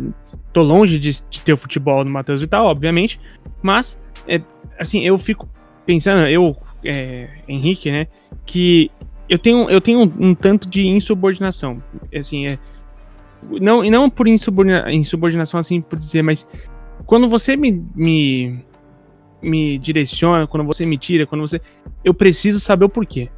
[0.52, 3.20] tô longe de, de, ter o futebol do Matheus Vital, obviamente,
[3.62, 4.42] mas, é,
[4.78, 5.48] assim, eu fico
[5.86, 8.08] pensando, eu, é, Henrique, né,
[8.46, 8.90] que
[9.28, 11.82] eu tenho, eu tenho um, um tanto de insubordinação,
[12.14, 12.60] assim, é,
[13.62, 16.48] não, e não por insubordina, insubordinação, assim, por dizer, mas
[17.06, 18.60] quando você me, me,
[19.42, 21.62] me direciona, quando você me tira, quando você,
[22.04, 23.30] eu preciso saber o porquê,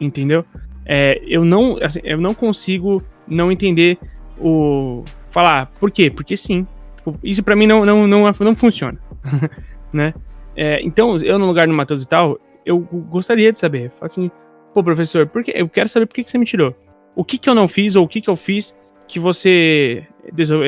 [0.00, 0.44] entendeu?
[0.84, 3.98] É, eu não, assim, eu não consigo não entender
[4.40, 6.10] o falar por quê?
[6.10, 6.66] Porque sim.
[6.96, 8.98] Tipo, isso para mim não, não, não, não funciona,
[9.92, 10.12] né?
[10.56, 13.90] É, então, eu no lugar do Matheus e tal, eu gostaria de saber.
[14.00, 14.30] Assim,
[14.74, 16.74] pô, professor, por que, eu quero saber por que, que você me tirou.
[17.14, 18.76] O que que eu não fiz ou o que que eu fiz
[19.08, 20.06] que você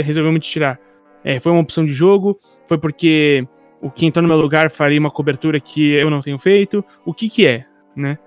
[0.05, 0.79] resolveu me tirar?
[1.25, 2.39] É, foi uma opção de jogo?
[2.67, 3.47] Foi porque
[3.81, 7.13] o quem tá no meu lugar faria uma cobertura que eu não tenho feito, o
[7.13, 8.19] que que é, né?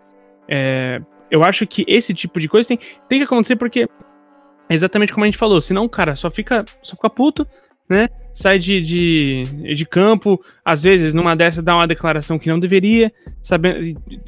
[0.48, 2.80] É, eu acho que esse tipo de coisa tem,
[3.10, 3.88] tem que acontecer porque
[4.70, 7.48] exatamente como a gente falou, senão o cara só fica, só fica puto,
[7.90, 8.08] né?
[8.34, 9.44] Sai de, de,
[9.76, 13.80] de campo, às vezes numa dessa dá uma declaração que não deveria, sabendo,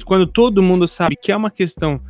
[0.04, 2.00] quando todo mundo sabe que é uma questão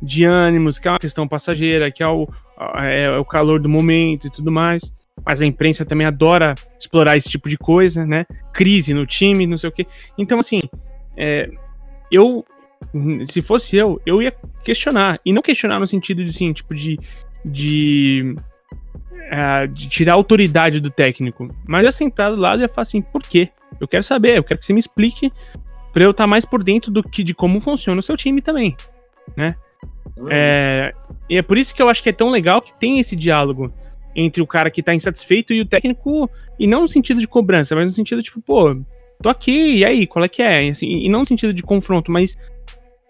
[0.00, 2.28] de ânimos, que é uma questão passageira, que é o,
[2.76, 4.92] é, é o calor do momento e tudo mais.
[5.26, 8.24] Mas a imprensa também adora explorar esse tipo de coisa, né?
[8.52, 9.84] Crise no time, não sei o quê.
[10.16, 10.60] Então, assim,
[11.16, 11.50] é,
[12.10, 12.44] eu,
[13.26, 15.18] se fosse eu, eu ia questionar.
[15.24, 16.98] E não questionar no sentido de, assim, tipo, de,
[17.48, 18.36] de
[19.28, 21.48] uh, de tirar a autoridade do técnico.
[21.66, 23.48] Mas eu sentar do lado e ia falar assim, por quê?
[23.80, 25.32] Eu quero saber, eu quero que você me explique
[25.92, 28.40] para eu estar tá mais por dentro do que de como funciona o seu time
[28.40, 28.76] também,
[29.36, 29.56] né?
[30.16, 30.28] Uhum.
[30.30, 30.92] É,
[31.28, 33.72] e é por isso que eu acho que é tão legal que tem esse diálogo
[34.14, 37.76] entre o cara que tá insatisfeito e o técnico, e não no sentido de cobrança,
[37.76, 38.76] mas no sentido tipo, pô,
[39.22, 40.64] tô aqui, e aí, qual é que é?
[40.64, 42.36] E, assim, e não no sentido de confronto, mas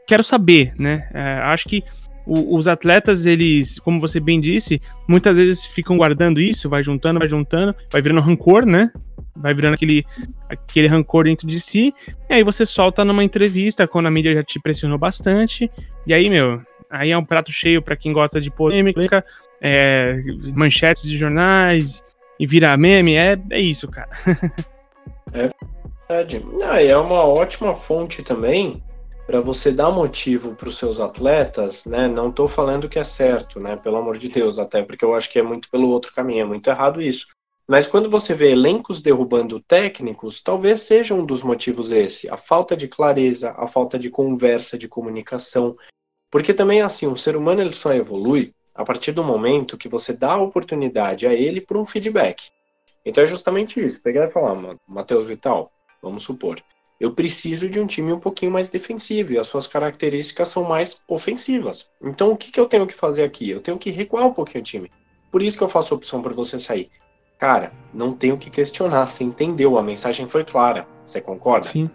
[0.07, 1.09] quero saber, né?
[1.14, 1.83] É, acho que
[2.29, 7.19] o, os atletas, eles, como você bem disse, muitas vezes ficam guardando isso, vai juntando,
[7.19, 8.93] vai juntando, vai virando rancor, né?
[9.35, 10.05] Vai virando aquele,
[10.47, 11.95] aquele rancor dentro de si.
[12.29, 15.71] E aí você solta numa entrevista quando a mídia já te pressionou bastante.
[16.07, 16.61] E aí, meu,
[16.91, 19.25] aí é um prato cheio para quem gosta de polêmica,
[19.59, 20.21] é,
[20.55, 22.05] manchetes de jornais
[22.38, 23.14] e virar meme.
[23.14, 24.11] É, é isso, cara.
[25.33, 25.49] é
[26.07, 26.45] verdade.
[26.45, 28.83] Não, é uma ótima fonte também
[29.29, 32.09] para você dar motivo para os seus atletas, né?
[32.09, 33.77] Não estou falando que é certo, né?
[33.77, 36.45] Pelo amor de Deus, até porque eu acho que é muito pelo outro caminho, é
[36.47, 37.27] muito errado isso.
[37.69, 42.75] Mas quando você vê elencos derrubando técnicos, talvez seja um dos motivos esse, a falta
[42.75, 45.77] de clareza, a falta de conversa, de comunicação.
[46.31, 50.14] Porque também assim, o ser humano ele só evolui a partir do momento que você
[50.14, 52.49] dá a oportunidade a ele por um feedback.
[53.05, 56.59] Então é justamente isso, pegar e falar, Matheus Vital, vamos supor,
[57.00, 61.02] eu preciso de um time um pouquinho mais defensivo e as suas características são mais
[61.06, 61.88] ofensivas.
[62.02, 63.48] Então o que, que eu tenho que fazer aqui?
[63.48, 64.90] Eu tenho que recuar um pouquinho o time.
[65.30, 66.90] Por isso que eu faço a opção por você sair.
[67.38, 70.88] Cara, não tenho que questionar, você entendeu, a mensagem foi clara.
[71.04, 71.68] Você concorda?
[71.68, 71.88] Sim.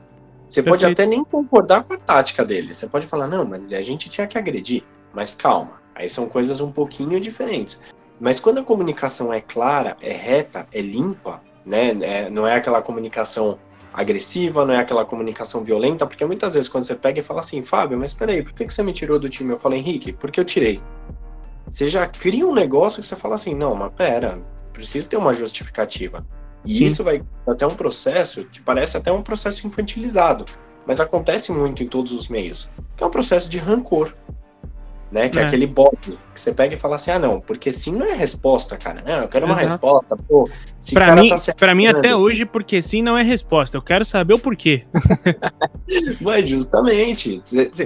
[0.48, 0.82] Você Perfeito.
[0.82, 2.72] pode até nem concordar com a tática dele.
[2.72, 4.84] Você pode falar, não, mas a gente tinha que agredir.
[5.14, 7.82] Mas calma, aí são coisas um pouquinho diferentes.
[8.20, 11.90] Mas quando a comunicação é clara, é reta, é limpa, né?
[12.02, 13.60] É, não é aquela comunicação
[13.94, 17.62] agressiva, não é aquela comunicação violenta, porque muitas vezes quando você pega e fala assim,
[17.62, 19.52] Fábio, mas peraí, por que você me tirou do time?
[19.52, 20.82] Eu falo, Henrique, porque eu tirei.
[21.70, 24.42] Você já cria um negócio que você fala assim, não, mas pera,
[24.74, 26.26] precisa ter uma justificativa.
[26.66, 26.86] E Sim.
[26.86, 30.46] isso vai até um processo que parece até um processo infantilizado,
[30.88, 34.14] mas acontece muito em todos os meios, que é um processo de rancor
[35.14, 35.30] né?
[35.30, 37.96] Que é, é aquele bot que você pega e fala assim, ah, não, porque sim
[37.96, 39.04] não é resposta, cara.
[39.06, 39.70] Não, eu quero uma Exato.
[39.70, 40.50] resposta, pô.
[40.80, 43.78] Se pra mim, tá pra mim até hoje, porque sim não é resposta.
[43.78, 44.86] Eu quero saber o porquê.
[46.20, 47.42] Mas justamente,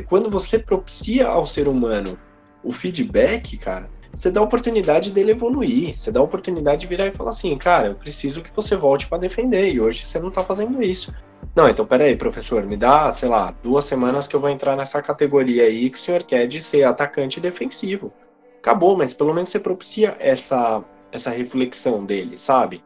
[0.08, 2.18] quando você propicia ao ser humano
[2.63, 7.06] o feedback, cara, você dá a oportunidade dele evoluir, você dá a oportunidade de virar
[7.06, 10.32] e falar assim, cara, eu preciso que você volte para defender, e hoje você não
[10.32, 11.13] tá fazendo isso.
[11.56, 15.03] Não, então peraí, professor, me dá, sei lá, duas semanas que eu vou entrar nessa
[15.03, 18.12] categoria aí que o senhor quer de ser atacante defensivo.
[18.58, 22.84] Acabou, mas pelo menos você propicia essa, essa reflexão dele, sabe?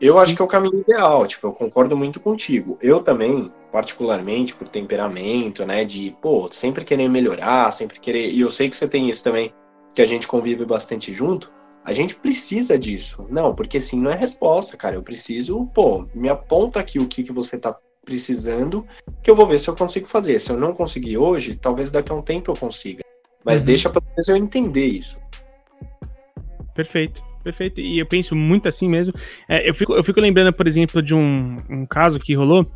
[0.00, 0.22] Eu Sim.
[0.22, 2.78] acho que é o caminho ideal, tipo, eu concordo muito contigo.
[2.80, 8.30] Eu também, particularmente, por temperamento, né, de, pô, sempre querer melhorar, sempre querer.
[8.30, 9.52] E eu sei que você tem isso também,
[9.94, 11.52] que a gente convive bastante junto.
[11.84, 13.26] A gente precisa disso.
[13.28, 14.94] Não, porque sim não é resposta, cara.
[14.94, 18.84] Eu preciso, pô, me aponta aqui o que, que você tá precisando,
[19.22, 20.38] que eu vou ver se eu consigo fazer.
[20.38, 23.04] Se eu não conseguir hoje, talvez daqui a um tempo eu consiga.
[23.44, 23.66] Mas uhum.
[23.66, 25.20] deixa pelo menos eu entender isso.
[26.74, 27.80] Perfeito, perfeito.
[27.80, 29.14] E eu penso muito assim mesmo.
[29.48, 32.66] É, eu, fico, eu fico lembrando, por exemplo, de um, um caso que rolou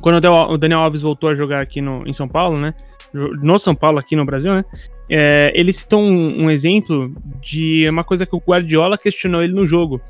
[0.00, 2.74] quando o Daniel Alves voltou a jogar aqui no, em São Paulo, né?
[3.12, 4.64] No São Paulo, aqui no Brasil, né?
[5.10, 9.66] É, ele citou um, um, exemplo de uma coisa que o Guardiola questionou ele no
[9.66, 10.00] jogo.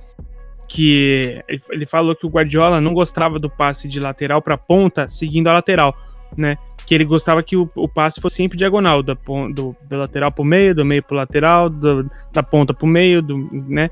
[0.67, 5.49] Que ele, falou que o Guardiola não gostava do passe de lateral para ponta seguindo
[5.49, 5.97] a lateral,
[6.37, 6.59] né?
[6.87, 10.45] Que ele gostava que o, o passe fosse sempre diagonal, da, do, do lateral pro
[10.45, 13.91] meio, do meio pro lateral, do, da ponta pro meio, do, né?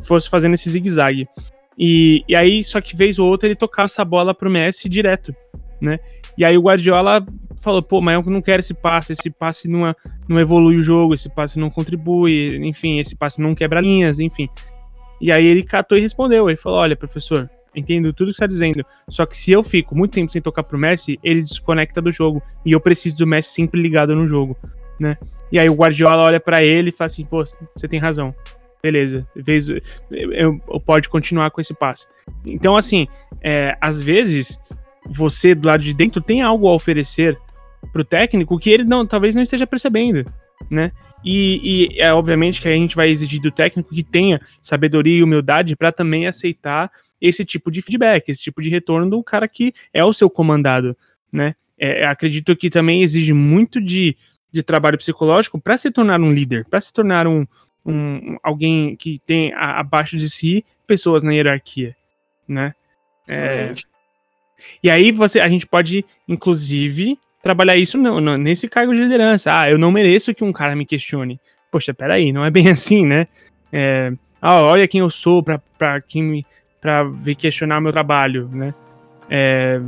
[0.00, 1.28] Fosse fazendo esse zigue-zague.
[1.78, 5.34] E, e aí, só que vez ou outra, ele tocava essa bola pro Messi direto,
[5.80, 5.98] né?
[6.38, 7.24] E aí o Guardiola
[7.60, 9.94] falou, pô, mas eu não quero esse passe, esse passe não, é,
[10.28, 14.48] não evolui o jogo, esse passe não contribui, enfim, esse passe não quebra linhas, enfim.
[15.20, 18.46] E aí ele catou e respondeu, ele falou, olha, professor, entendo tudo que você está
[18.46, 22.12] dizendo, só que se eu fico muito tempo sem tocar pro Messi, ele desconecta do
[22.12, 24.56] jogo, e eu preciso do Messi sempre ligado no jogo,
[25.00, 25.16] né?
[25.50, 27.42] E aí o Guardiola olha para ele e fala assim, pô,
[27.74, 28.34] você tem razão.
[28.84, 29.80] beleza, vez, eu,
[30.68, 32.06] eu pode continuar com esse passe.
[32.44, 33.08] Então, assim,
[33.42, 34.60] é, às vezes
[35.06, 37.38] você do lado de dentro tem algo a oferecer
[37.94, 40.28] pro técnico que ele não, talvez não esteja percebendo,
[40.68, 40.90] né?
[41.24, 45.22] E, e é obviamente que a gente vai exigir do técnico que tenha sabedoria e
[45.22, 49.72] humildade para também aceitar esse tipo de feedback, esse tipo de retorno do cara que
[49.92, 50.96] é o seu comandado,
[51.32, 51.54] né?
[51.78, 54.16] É, acredito que também exige muito de,
[54.50, 57.46] de trabalho psicológico para se tornar um líder, para se tornar um,
[57.86, 61.94] um alguém que tem a, abaixo de si pessoas na hierarquia,
[62.48, 62.74] né?
[63.30, 63.72] É,
[64.82, 69.60] e aí você, a gente pode, inclusive, trabalhar isso no, nesse cargo de liderança.
[69.60, 71.38] Ah, eu não mereço que um cara me questione.
[71.70, 73.28] Poxa, peraí, não é bem assim, né?
[73.70, 76.46] É, ah, olha quem eu sou para pra, quem me,
[76.80, 78.74] pra vir questionar meu trabalho, né?
[79.28, 79.80] É,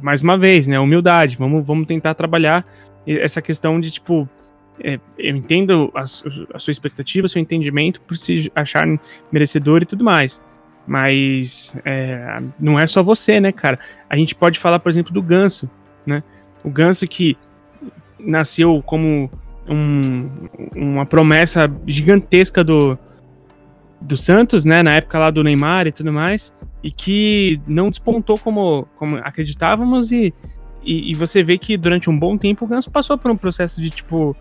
[0.00, 0.80] mais uma vez, né?
[0.80, 1.36] Humildade.
[1.36, 2.66] Vamos, vamos tentar trabalhar
[3.06, 4.26] essa questão de, tipo,
[4.82, 8.86] é, eu entendo a, a, sua expectativa, seu entendimento por se achar
[9.30, 10.42] merecedor e tudo mais.
[10.86, 13.78] Mas é, não é só você, né, cara?
[14.08, 15.70] A gente pode falar, por exemplo, do Ganso,
[16.06, 16.22] né?
[16.64, 17.36] O Ganso que
[18.18, 19.30] nasceu como
[19.68, 20.28] um,
[20.74, 22.98] uma promessa gigantesca do,
[24.00, 24.82] do Santos, né?
[24.82, 30.12] Na época lá do Neymar e tudo mais, e que não despontou como, como acreditávamos,
[30.12, 30.34] e,
[30.82, 33.80] e, e você vê que durante um bom tempo o Ganso passou por um processo
[33.80, 34.36] de tipo.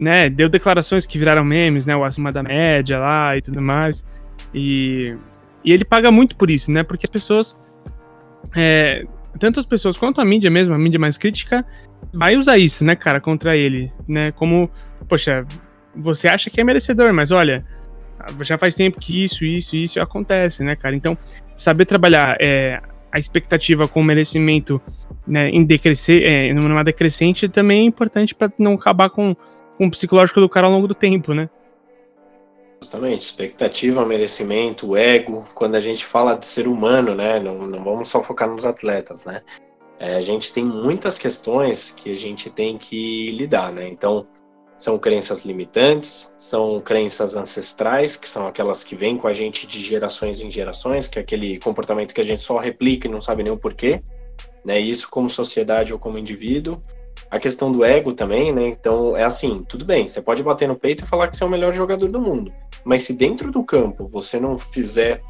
[0.00, 1.94] Né, deu declarações que viraram memes, né?
[1.94, 4.04] O acima da média lá e tudo mais.
[4.52, 5.14] E,
[5.62, 6.82] e ele paga muito por isso, né?
[6.82, 7.60] Porque as pessoas.
[8.56, 9.04] É,
[9.38, 11.64] tanto as pessoas quanto a mídia mesmo, a mídia mais crítica,
[12.12, 14.32] vai usar isso, né, cara, contra ele, né?
[14.32, 14.70] Como,
[15.08, 15.46] poxa,
[15.94, 17.64] você acha que é merecedor, mas olha,
[18.42, 20.94] já faz tempo que isso, isso, isso acontece, né, cara?
[20.94, 21.16] Então,
[21.56, 22.80] saber trabalhar é,
[23.12, 24.80] a expectativa com o merecimento
[25.26, 29.36] né, em decrescer, é, numa decrescente também é importante para não acabar com,
[29.78, 31.48] com o psicológico do cara ao longo do tempo, né?
[32.84, 35.42] Justamente, expectativa, merecimento, ego.
[35.54, 37.40] Quando a gente fala de ser humano, né?
[37.40, 39.40] Não, não vamos só focar nos atletas, né?
[39.98, 43.88] É, a gente tem muitas questões que a gente tem que lidar, né?
[43.88, 44.26] Então,
[44.76, 49.80] são crenças limitantes, são crenças ancestrais, que são aquelas que vêm com a gente de
[49.80, 53.42] gerações em gerações, que é aquele comportamento que a gente só replica e não sabe
[53.42, 54.02] nem o porquê,
[54.62, 54.78] né?
[54.78, 56.82] Isso como sociedade ou como indivíduo.
[57.30, 58.68] A questão do ego também, né?
[58.68, 61.46] Então, é assim, tudo bem, você pode bater no peito e falar que você é
[61.46, 62.52] o melhor jogador do mundo.
[62.84, 65.22] Mas se dentro do campo você não fizer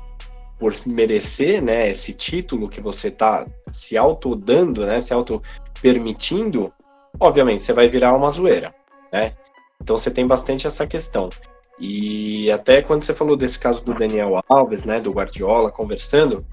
[0.59, 5.43] por merecer, né, esse título que você tá se auto dando, né, se auto
[5.81, 6.73] permitindo,
[7.19, 8.75] obviamente você vai virar uma zoeira,
[9.12, 9.35] né?
[9.81, 11.29] Então você tem bastante essa questão.
[11.79, 16.47] E até quando você falou desse caso do Daniel Alves, né, do Guardiola, conversando,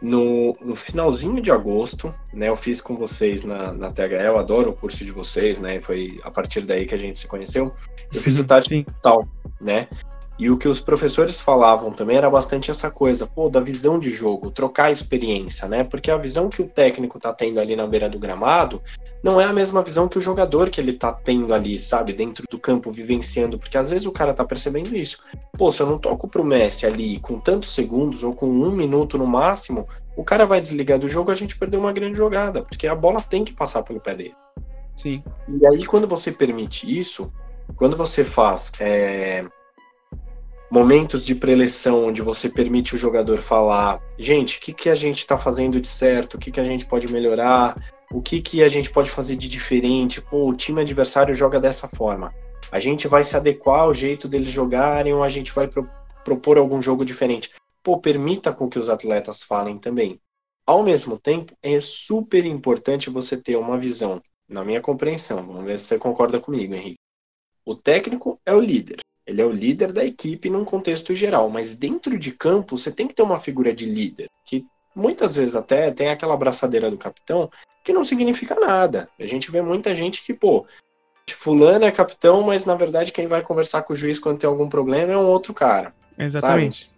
[0.00, 4.70] no, no finalzinho de agosto, né, eu fiz com vocês na, na THL, eu adoro
[4.70, 7.72] o curso de vocês, né, foi a partir daí que a gente se conheceu,
[8.12, 9.28] eu fiz o Tati Tal,
[9.60, 9.86] né,
[10.42, 14.10] e o que os professores falavam também era bastante essa coisa, pô, da visão de
[14.10, 15.84] jogo, trocar a experiência, né?
[15.84, 18.82] Porque a visão que o técnico tá tendo ali na beira do gramado
[19.22, 22.44] não é a mesma visão que o jogador que ele tá tendo ali, sabe, dentro
[22.50, 25.22] do campo, vivenciando, porque às vezes o cara tá percebendo isso.
[25.56, 29.16] Pô, se eu não toco pro Messi ali com tantos segundos ou com um minuto
[29.16, 32.88] no máximo, o cara vai desligar do jogo, a gente perdeu uma grande jogada, porque
[32.88, 34.34] a bola tem que passar pelo pé dele.
[34.96, 35.22] Sim.
[35.48, 37.32] E aí, quando você permite isso,
[37.76, 38.72] quando você faz.
[38.80, 39.44] É
[40.72, 45.18] momentos de preleção onde você permite o jogador falar, gente, o que, que a gente
[45.18, 48.68] está fazendo de certo, o que, que a gente pode melhorar, o que, que a
[48.68, 52.34] gente pode fazer de diferente, pô, o time adversário joga dessa forma.
[52.70, 55.86] A gente vai se adequar ao jeito deles jogarem ou a gente vai pro,
[56.24, 57.50] propor algum jogo diferente.
[57.82, 60.18] Pô, permita com que os atletas falem também.
[60.66, 65.78] Ao mesmo tempo, é super importante você ter uma visão, na minha compreensão, vamos ver
[65.78, 66.98] se você concorda comigo, Henrique.
[67.62, 69.02] O técnico é o líder.
[69.26, 73.06] Ele é o líder da equipe num contexto geral, mas dentro de campo você tem
[73.06, 77.50] que ter uma figura de líder, que muitas vezes até tem aquela abraçadeira do capitão,
[77.84, 79.08] que não significa nada.
[79.18, 80.66] A gente vê muita gente que, pô,
[81.42, 84.68] fulano é capitão, mas na verdade quem vai conversar com o juiz quando tem algum
[84.68, 85.92] problema é um outro cara.
[86.16, 86.82] Exatamente.
[86.82, 86.92] Sabe?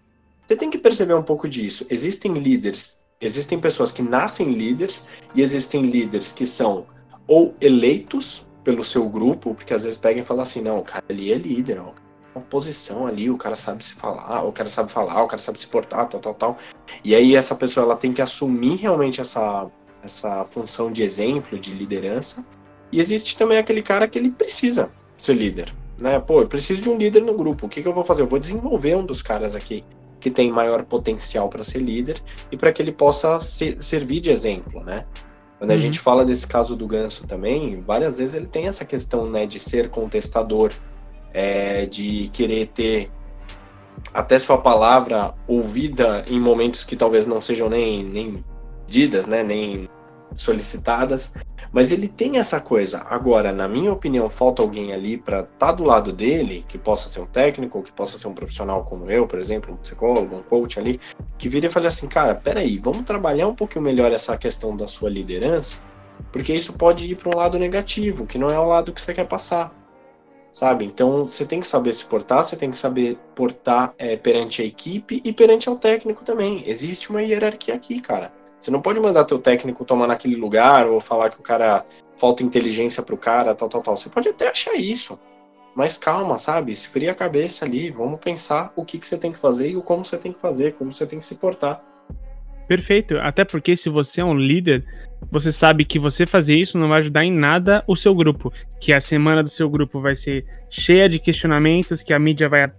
[0.46, 1.86] Você tem que perceber um pouco disso.
[1.88, 6.86] Existem líderes, existem pessoas que nascem líderes e existem líderes que são
[7.26, 11.04] ou eleitos pelo seu grupo, porque às vezes pegam e falam assim, não, o cara
[11.08, 11.92] ali é líder, ó,
[12.34, 15.60] uma posição ali, o cara sabe se falar, o cara sabe falar, o cara sabe
[15.60, 16.58] se portar, tal, tal, tal.
[17.04, 19.66] E aí essa pessoa ela tem que assumir realmente essa,
[20.02, 22.44] essa função de exemplo, de liderança.
[22.90, 26.18] E existe também aquele cara que ele precisa ser líder, né?
[26.20, 27.66] Pô, eu preciso de um líder no grupo.
[27.66, 28.22] O que, que eu vou fazer?
[28.22, 29.84] Eu vou desenvolver um dos caras aqui
[30.20, 32.20] que tem maior potencial para ser líder
[32.50, 35.04] e para que ele possa ser, servir de exemplo, né?
[35.58, 35.80] Quando a uhum.
[35.80, 39.60] gente fala desse caso do Ganso também, várias vezes ele tem essa questão, né, de
[39.60, 40.72] ser contestador,
[41.34, 43.10] é, de querer ter
[44.12, 48.44] até sua palavra ouvida em momentos que talvez não sejam nem, nem
[48.86, 49.42] pedidas, né?
[49.42, 49.88] Nem
[50.32, 51.34] solicitadas.
[51.72, 53.04] Mas ele tem essa coisa.
[53.10, 57.10] Agora, na minha opinião, falta alguém ali para estar tá do lado dele, que possa
[57.10, 60.42] ser um técnico, que possa ser um profissional como eu, por exemplo, um psicólogo, um
[60.42, 61.00] coach ali,
[61.36, 64.86] que vire e fale assim, cara, peraí, vamos trabalhar um pouquinho melhor essa questão da
[64.86, 65.84] sua liderança,
[66.30, 69.12] porque isso pode ir para um lado negativo, que não é o lado que você
[69.12, 69.72] quer passar
[70.54, 70.84] sabe?
[70.84, 74.64] Então você tem que saber se portar, você tem que saber portar é, perante a
[74.64, 76.62] equipe e perante ao técnico também.
[76.64, 78.32] Existe uma hierarquia aqui, cara.
[78.60, 81.84] Você não pode mandar teu técnico tomar naquele lugar ou falar que o cara
[82.16, 83.96] falta inteligência pro cara, tal, tal, tal.
[83.96, 85.18] Você pode até achar isso.
[85.74, 86.70] Mas calma, sabe?
[86.70, 90.04] Esfria a cabeça ali, vamos pensar o que, que você tem que fazer e como
[90.04, 91.82] você tem que fazer, como você tem que se portar.
[92.66, 93.18] Perfeito.
[93.18, 94.84] Até porque se você é um líder,
[95.30, 98.52] você sabe que você fazer isso não vai ajudar em nada o seu grupo.
[98.80, 102.70] Que a semana do seu grupo vai ser cheia de questionamentos, que a mídia vai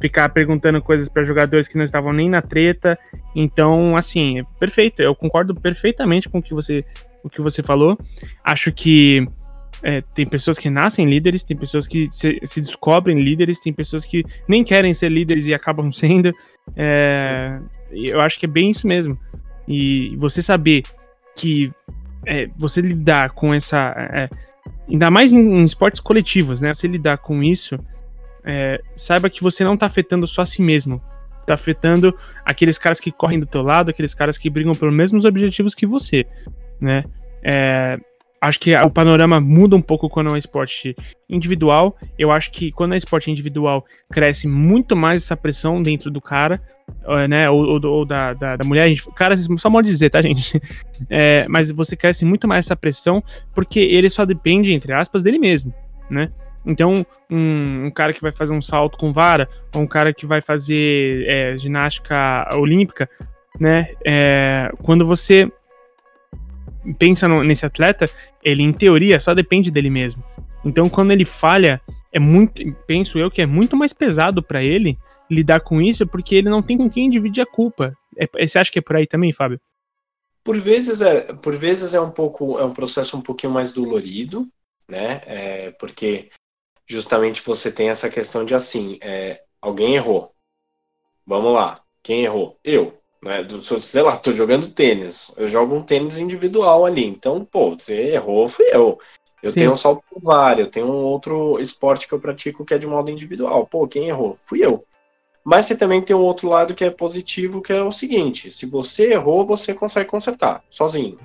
[0.00, 2.98] ficar perguntando coisas para jogadores que não estavam nem na treta.
[3.34, 5.00] Então, assim, é perfeito.
[5.00, 6.84] Eu concordo perfeitamente com o que você,
[7.22, 7.98] o que você falou.
[8.42, 9.26] Acho que
[9.86, 14.06] é, tem pessoas que nascem líderes, tem pessoas que se, se, descobrem líderes, tem pessoas
[14.06, 16.32] que nem querem ser líderes e acabam sendo.
[16.74, 17.60] É,
[17.92, 19.18] eu acho que é bem isso mesmo.
[19.68, 20.84] E você saber
[21.36, 21.70] que
[22.26, 23.94] é, você lidar com essa.
[24.10, 24.30] É,
[24.88, 26.72] ainda mais em, em, esportes coletivos, né?
[26.72, 27.78] Você lidar com isso,
[28.42, 30.98] é, saiba que você não tá afetando só a si mesmo.
[31.46, 35.26] Tá afetando aqueles caras que correm do teu lado, aqueles caras que brigam pelos mesmos
[35.26, 36.24] objetivos que você,
[36.80, 37.04] né?
[37.42, 37.98] É,
[38.44, 40.94] acho que o panorama muda um pouco quando é um esporte
[41.28, 41.96] individual.
[42.18, 46.60] Eu acho que quando é esporte individual, cresce muito mais essa pressão dentro do cara,
[47.28, 47.48] né?
[47.48, 48.88] Ou, ou, ou da, da, da, mulher.
[49.16, 50.60] Cara, só modo de dizer, tá, gente?
[51.10, 53.22] É, mas você cresce muito mais essa pressão
[53.52, 55.74] porque ele só depende, entre aspas, dele mesmo,
[56.08, 56.30] né?
[56.64, 60.24] Então, um, um, cara que vai fazer um salto com vara, ou um cara que
[60.24, 63.08] vai fazer é, ginástica olímpica,
[63.60, 63.90] né?
[64.06, 65.50] É, quando você
[66.98, 68.08] pensa no, nesse atleta,
[68.42, 70.22] ele em teoria só depende dele mesmo.
[70.64, 71.80] Então quando ele falha,
[72.12, 74.98] é muito, penso eu que é muito mais pesado para ele
[75.30, 77.96] lidar com isso, porque ele não tem com quem dividir a culpa.
[78.16, 79.60] É, você acha que é por aí também, Fábio?
[80.42, 84.46] Por vezes é, por vezes é um pouco, é um processo um pouquinho mais dolorido,
[84.88, 85.22] né?
[85.26, 86.30] É, porque
[86.86, 90.32] justamente você tem essa questão de assim, é, alguém errou.
[91.26, 92.58] Vamos lá, quem errou?
[92.62, 93.00] Eu.
[93.24, 93.46] Né?
[93.80, 95.32] Sei lá, tô jogando tênis.
[95.36, 97.06] Eu jogo um tênis individual ali.
[97.06, 98.98] Então, pô, você errou, fui eu.
[99.42, 99.60] Eu Sim.
[99.60, 102.86] tenho um salto com eu tenho um outro esporte que eu pratico que é de
[102.86, 103.66] modo individual.
[103.66, 104.36] Pô, quem errou?
[104.36, 104.84] Fui eu.
[105.44, 108.64] Mas você também tem um outro lado que é positivo, que é o seguinte: se
[108.64, 111.18] você errou, você consegue consertar, sozinho.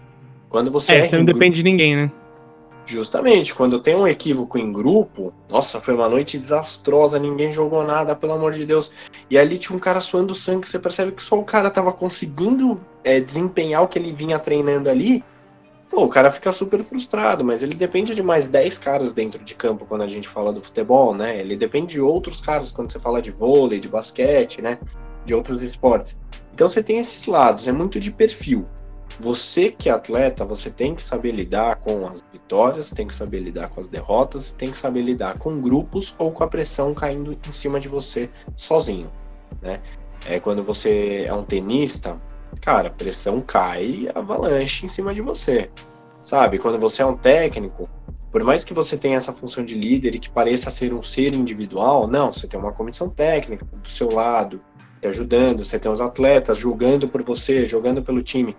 [0.49, 2.11] Quando você é, você não depende de ninguém, né?
[2.89, 8.15] Justamente, quando tem um equívoco em grupo, nossa, foi uma noite desastrosa, ninguém jogou nada,
[8.15, 8.91] pelo amor de Deus.
[9.29, 12.81] E ali tinha um cara suando sangue, você percebe que só o cara tava conseguindo
[13.03, 15.23] é, desempenhar o que ele vinha treinando ali.
[15.87, 19.53] Pô, o cara fica super frustrado, mas ele depende de mais 10 caras dentro de
[19.53, 21.39] campo quando a gente fala do futebol, né?
[21.39, 24.79] Ele depende de outros caras quando você fala de vôlei, de basquete, né?
[25.23, 26.19] De outros esportes.
[26.55, 28.65] Então você tem esses lados, é muito de perfil.
[29.19, 33.39] Você que é atleta, você tem que saber lidar com as vitórias, tem que saber
[33.39, 37.37] lidar com as derrotas, tem que saber lidar com grupos ou com a pressão caindo
[37.45, 39.11] em cima de você sozinho,
[39.61, 39.81] né?
[40.25, 42.19] É quando você é um tenista,
[42.61, 45.69] cara, pressão cai avalanche em cima de você.
[46.21, 46.57] Sabe?
[46.57, 47.89] Quando você é um técnico,
[48.31, 51.33] por mais que você tenha essa função de líder e que pareça ser um ser
[51.33, 54.61] individual, não, você tem uma comissão técnica do seu lado,
[55.01, 58.55] te ajudando, você tem os atletas julgando por você, jogando pelo time.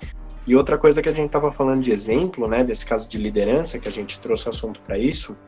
[0.47, 3.79] E outra coisa que a gente estava falando de exemplo, né, desse caso de liderança,
[3.79, 5.39] que a gente trouxe assunto para isso,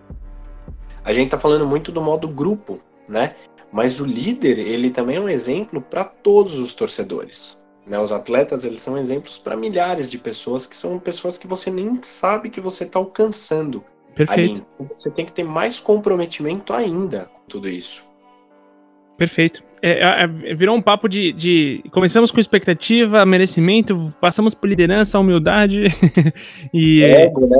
[1.05, 2.78] a gente está falando muito do modo grupo,
[3.09, 3.34] né?
[3.72, 7.66] Mas o líder, ele também é um exemplo para todos os torcedores.
[7.86, 7.99] Né?
[7.99, 11.99] Os atletas, eles são exemplos para milhares de pessoas que são pessoas que você nem
[12.03, 13.82] sabe que você está alcançando.
[14.14, 14.64] Perfeito.
[14.78, 14.90] Ali.
[14.95, 18.11] Você tem que ter mais comprometimento ainda com tudo isso.
[19.22, 19.62] Perfeito.
[19.80, 25.16] É, é, é, virou um papo de, de, Começamos com expectativa, merecimento, passamos por liderança,
[25.16, 25.84] humildade
[26.74, 27.04] e.
[27.04, 27.58] Ego, né?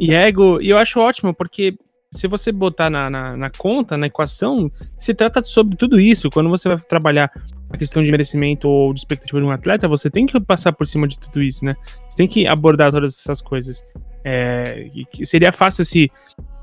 [0.00, 0.60] e ego.
[0.60, 1.78] E eu acho ótimo, porque
[2.10, 6.28] se você botar na, na, na, conta, na equação, se trata sobre tudo isso.
[6.28, 7.30] Quando você vai trabalhar
[7.70, 10.88] a questão de merecimento ou de expectativa de um atleta, você tem que passar por
[10.88, 11.76] cima de tudo isso, né?
[12.10, 13.86] Você tem que abordar todas essas coisas.
[14.24, 14.90] É,
[15.22, 16.10] seria fácil se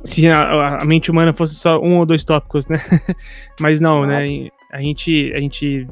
[0.03, 2.77] se a, a, mente humana fosse só um ou dois tópicos, né?
[3.59, 4.07] Mas não, ah.
[4.07, 4.49] né?
[4.71, 5.87] A gente, a gente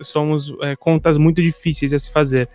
[0.00, 2.48] somos é, contas muito difíceis a se fazer.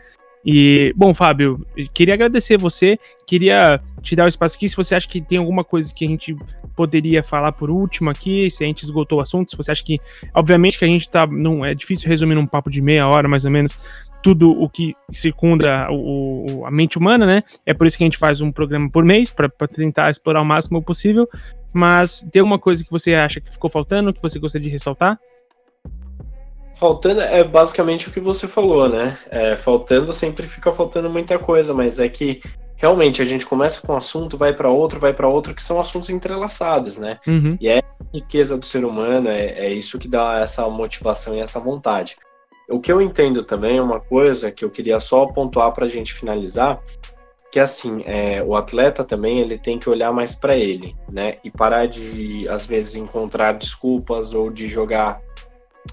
[0.45, 2.97] E, bom, Fábio, queria agradecer você,
[3.27, 6.07] queria te dar o espaço aqui, se você acha que tem alguma coisa que a
[6.07, 6.35] gente
[6.75, 9.99] poderia falar por último aqui, se a gente esgotou o assunto, se você acha que,
[10.33, 13.45] obviamente que a gente tá, não, é difícil resumir num papo de meia hora, mais
[13.45, 13.77] ou menos,
[14.21, 17.43] tudo o que circunda o, o, a mente humana, né?
[17.65, 20.45] É por isso que a gente faz um programa por mês, para tentar explorar o
[20.45, 21.27] máximo possível.
[21.73, 25.19] Mas tem alguma coisa que você acha que ficou faltando, que você gostaria de ressaltar?
[26.75, 29.17] Faltando é basicamente o que você falou, né?
[29.29, 32.41] É, faltando sempre fica faltando muita coisa, mas é que
[32.75, 35.79] realmente a gente começa com um assunto, vai para outro, vai para outro, que são
[35.79, 37.19] assuntos entrelaçados, né?
[37.27, 37.55] Uhum.
[37.61, 41.39] E é a riqueza do ser humano, é, é isso que dá essa motivação e
[41.39, 42.17] essa vontade.
[42.71, 45.89] O que eu entendo também é uma coisa que eu queria só pontuar para a
[45.89, 46.81] gente finalizar,
[47.51, 51.37] que assim, é, o atleta também ele tem que olhar mais para ele, né?
[51.43, 55.21] E parar de às vezes encontrar desculpas ou de jogar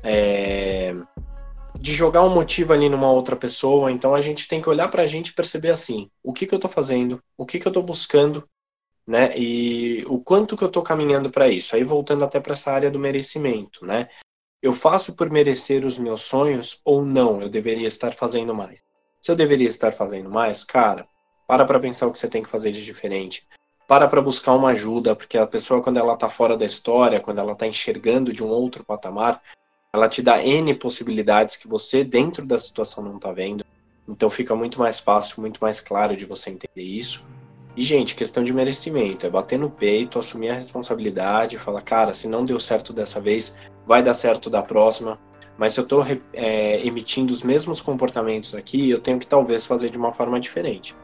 [0.04, 0.94] é,
[1.80, 3.90] de jogar um motivo ali numa outra pessoa.
[3.90, 6.54] Então a gente tem que olhar para a gente e perceber assim, o que que
[6.54, 8.44] eu estou fazendo, o que que eu estou buscando,
[9.06, 9.36] né?
[9.36, 11.74] E o quanto que eu estou caminhando para isso.
[11.74, 14.08] Aí voltando até para essa área do merecimento, né?
[14.60, 17.40] Eu faço por merecer os meus sonhos ou não?
[17.40, 18.82] Eu deveria estar fazendo mais.
[19.22, 21.06] Se eu deveria estar fazendo mais, cara,
[21.46, 23.46] para para pensar o que você tem que fazer de diferente.
[23.86, 27.38] Para para buscar uma ajuda, porque a pessoa quando ela tá fora da história, quando
[27.38, 29.40] ela tá enxergando de um outro patamar,
[29.92, 33.64] ela te dá N possibilidades que você dentro da situação não tá vendo.
[34.08, 37.28] Então fica muito mais fácil, muito mais claro de você entender isso.
[37.76, 42.26] E, gente, questão de merecimento, é bater no peito, assumir a responsabilidade, falar, cara, se
[42.26, 43.56] não deu certo dessa vez,
[43.88, 45.18] vai dar certo da próxima.
[45.56, 49.90] Mas se eu estou é, emitindo os mesmos comportamentos aqui, eu tenho que talvez fazer
[49.90, 50.94] de uma forma diferente.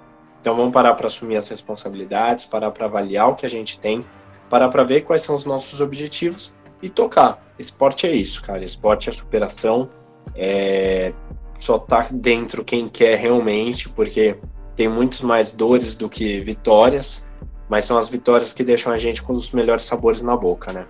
[0.41, 4.05] Então vamos parar para assumir as responsabilidades, parar para avaliar o que a gente tem,
[4.49, 7.43] parar para ver quais são os nossos objetivos e tocar.
[7.59, 8.63] Esporte é isso, cara.
[8.63, 9.89] Esporte é superação.
[10.37, 11.13] É...
[11.59, 14.37] Só tá dentro quem quer realmente, porque
[14.77, 17.31] tem muitos mais dores do que vitórias,
[17.69, 20.87] mas são as vitórias que deixam a gente com os melhores sabores na boca, né?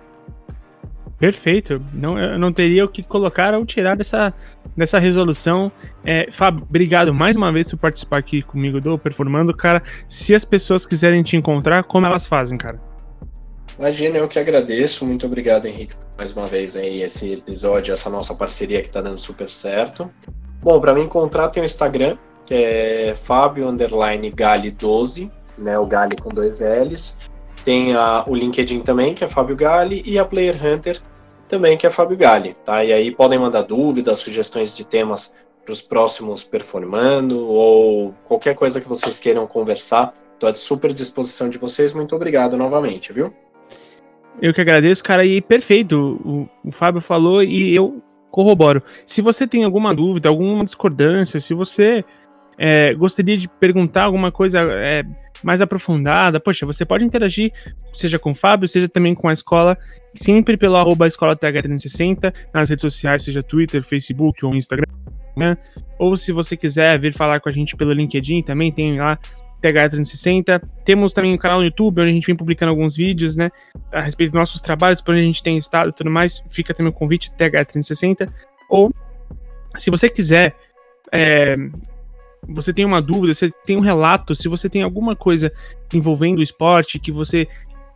[1.17, 1.81] Perfeito.
[1.93, 4.33] Não, eu não teria o que colocar ou tirar dessa,
[4.75, 5.71] dessa resolução.
[6.03, 9.55] É, Fábio, obrigado mais uma vez por participar aqui comigo do Performando.
[9.55, 12.81] Cara, se as pessoas quiserem te encontrar, como elas fazem, cara?
[13.77, 15.05] Imagina, eu que agradeço.
[15.05, 19.17] Muito obrigado, Henrique, mais uma vez aí esse episódio, essa nossa parceria que tá dando
[19.17, 20.11] super certo.
[20.61, 25.77] Bom, para me encontrar tem o Instagram, que é Fábio Underline Gali 12, né?
[25.77, 27.17] O Gali com dois L's.
[27.65, 31.01] Tem a, o LinkedIn também, que é Fábio Gali, e a Player Hunter
[31.47, 32.85] também, que é Fábio Gali, tá?
[32.85, 35.35] E aí podem mandar dúvidas, sugestões de temas
[35.65, 40.13] para os próximos performando ou qualquer coisa que vocês queiram conversar.
[40.35, 41.91] Estou à super disposição de vocês.
[41.91, 43.33] Muito obrigado novamente, viu?
[44.39, 46.21] Eu que agradeço, cara, e perfeito.
[46.23, 47.99] O, o Fábio falou e eu
[48.29, 48.83] corroboro.
[49.07, 52.05] Se você tem alguma dúvida, alguma discordância, se você
[52.57, 55.03] é, gostaria de perguntar alguma coisa é,
[55.43, 57.51] mais aprofundada, poxa, você pode interagir,
[57.93, 59.77] seja com o Fábio, seja também com a escola,
[60.13, 64.91] sempre pelo arroba escola TH360, nas redes sociais, seja Twitter, Facebook ou Instagram.
[65.35, 65.57] Né?
[65.99, 69.19] Ou se você quiser vir falar com a gente pelo LinkedIn, também tem lá
[69.61, 70.61] TH360.
[70.85, 73.51] Temos também um canal no YouTube, onde a gente vem publicando alguns vídeos, né?
[73.91, 76.43] A respeito dos nossos trabalhos, por onde a gente tem estado e tudo mais.
[76.49, 78.29] Fica também o convite TH360.
[78.69, 78.93] Ou,
[79.77, 80.55] se você quiser
[81.11, 81.55] é,
[82.47, 85.51] você tem uma dúvida, você tem um relato, se você tem alguma coisa
[85.93, 87.47] envolvendo o esporte que você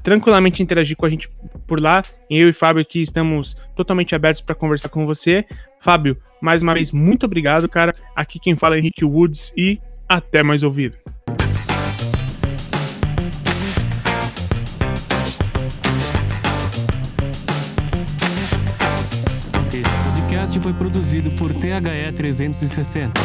[0.03, 1.29] tranquilamente interagir com a gente
[1.67, 2.03] por lá.
[2.31, 5.45] Eu e Fábio aqui estamos totalmente abertos para conversar com você.
[5.81, 7.95] Fábio, mais uma vez, muito obrigado, cara.
[8.15, 10.99] Aqui quem fala é Henrique Woods e até mais ouvir.
[19.69, 19.83] Esse
[20.15, 23.21] podcast foi produzido por THE 360.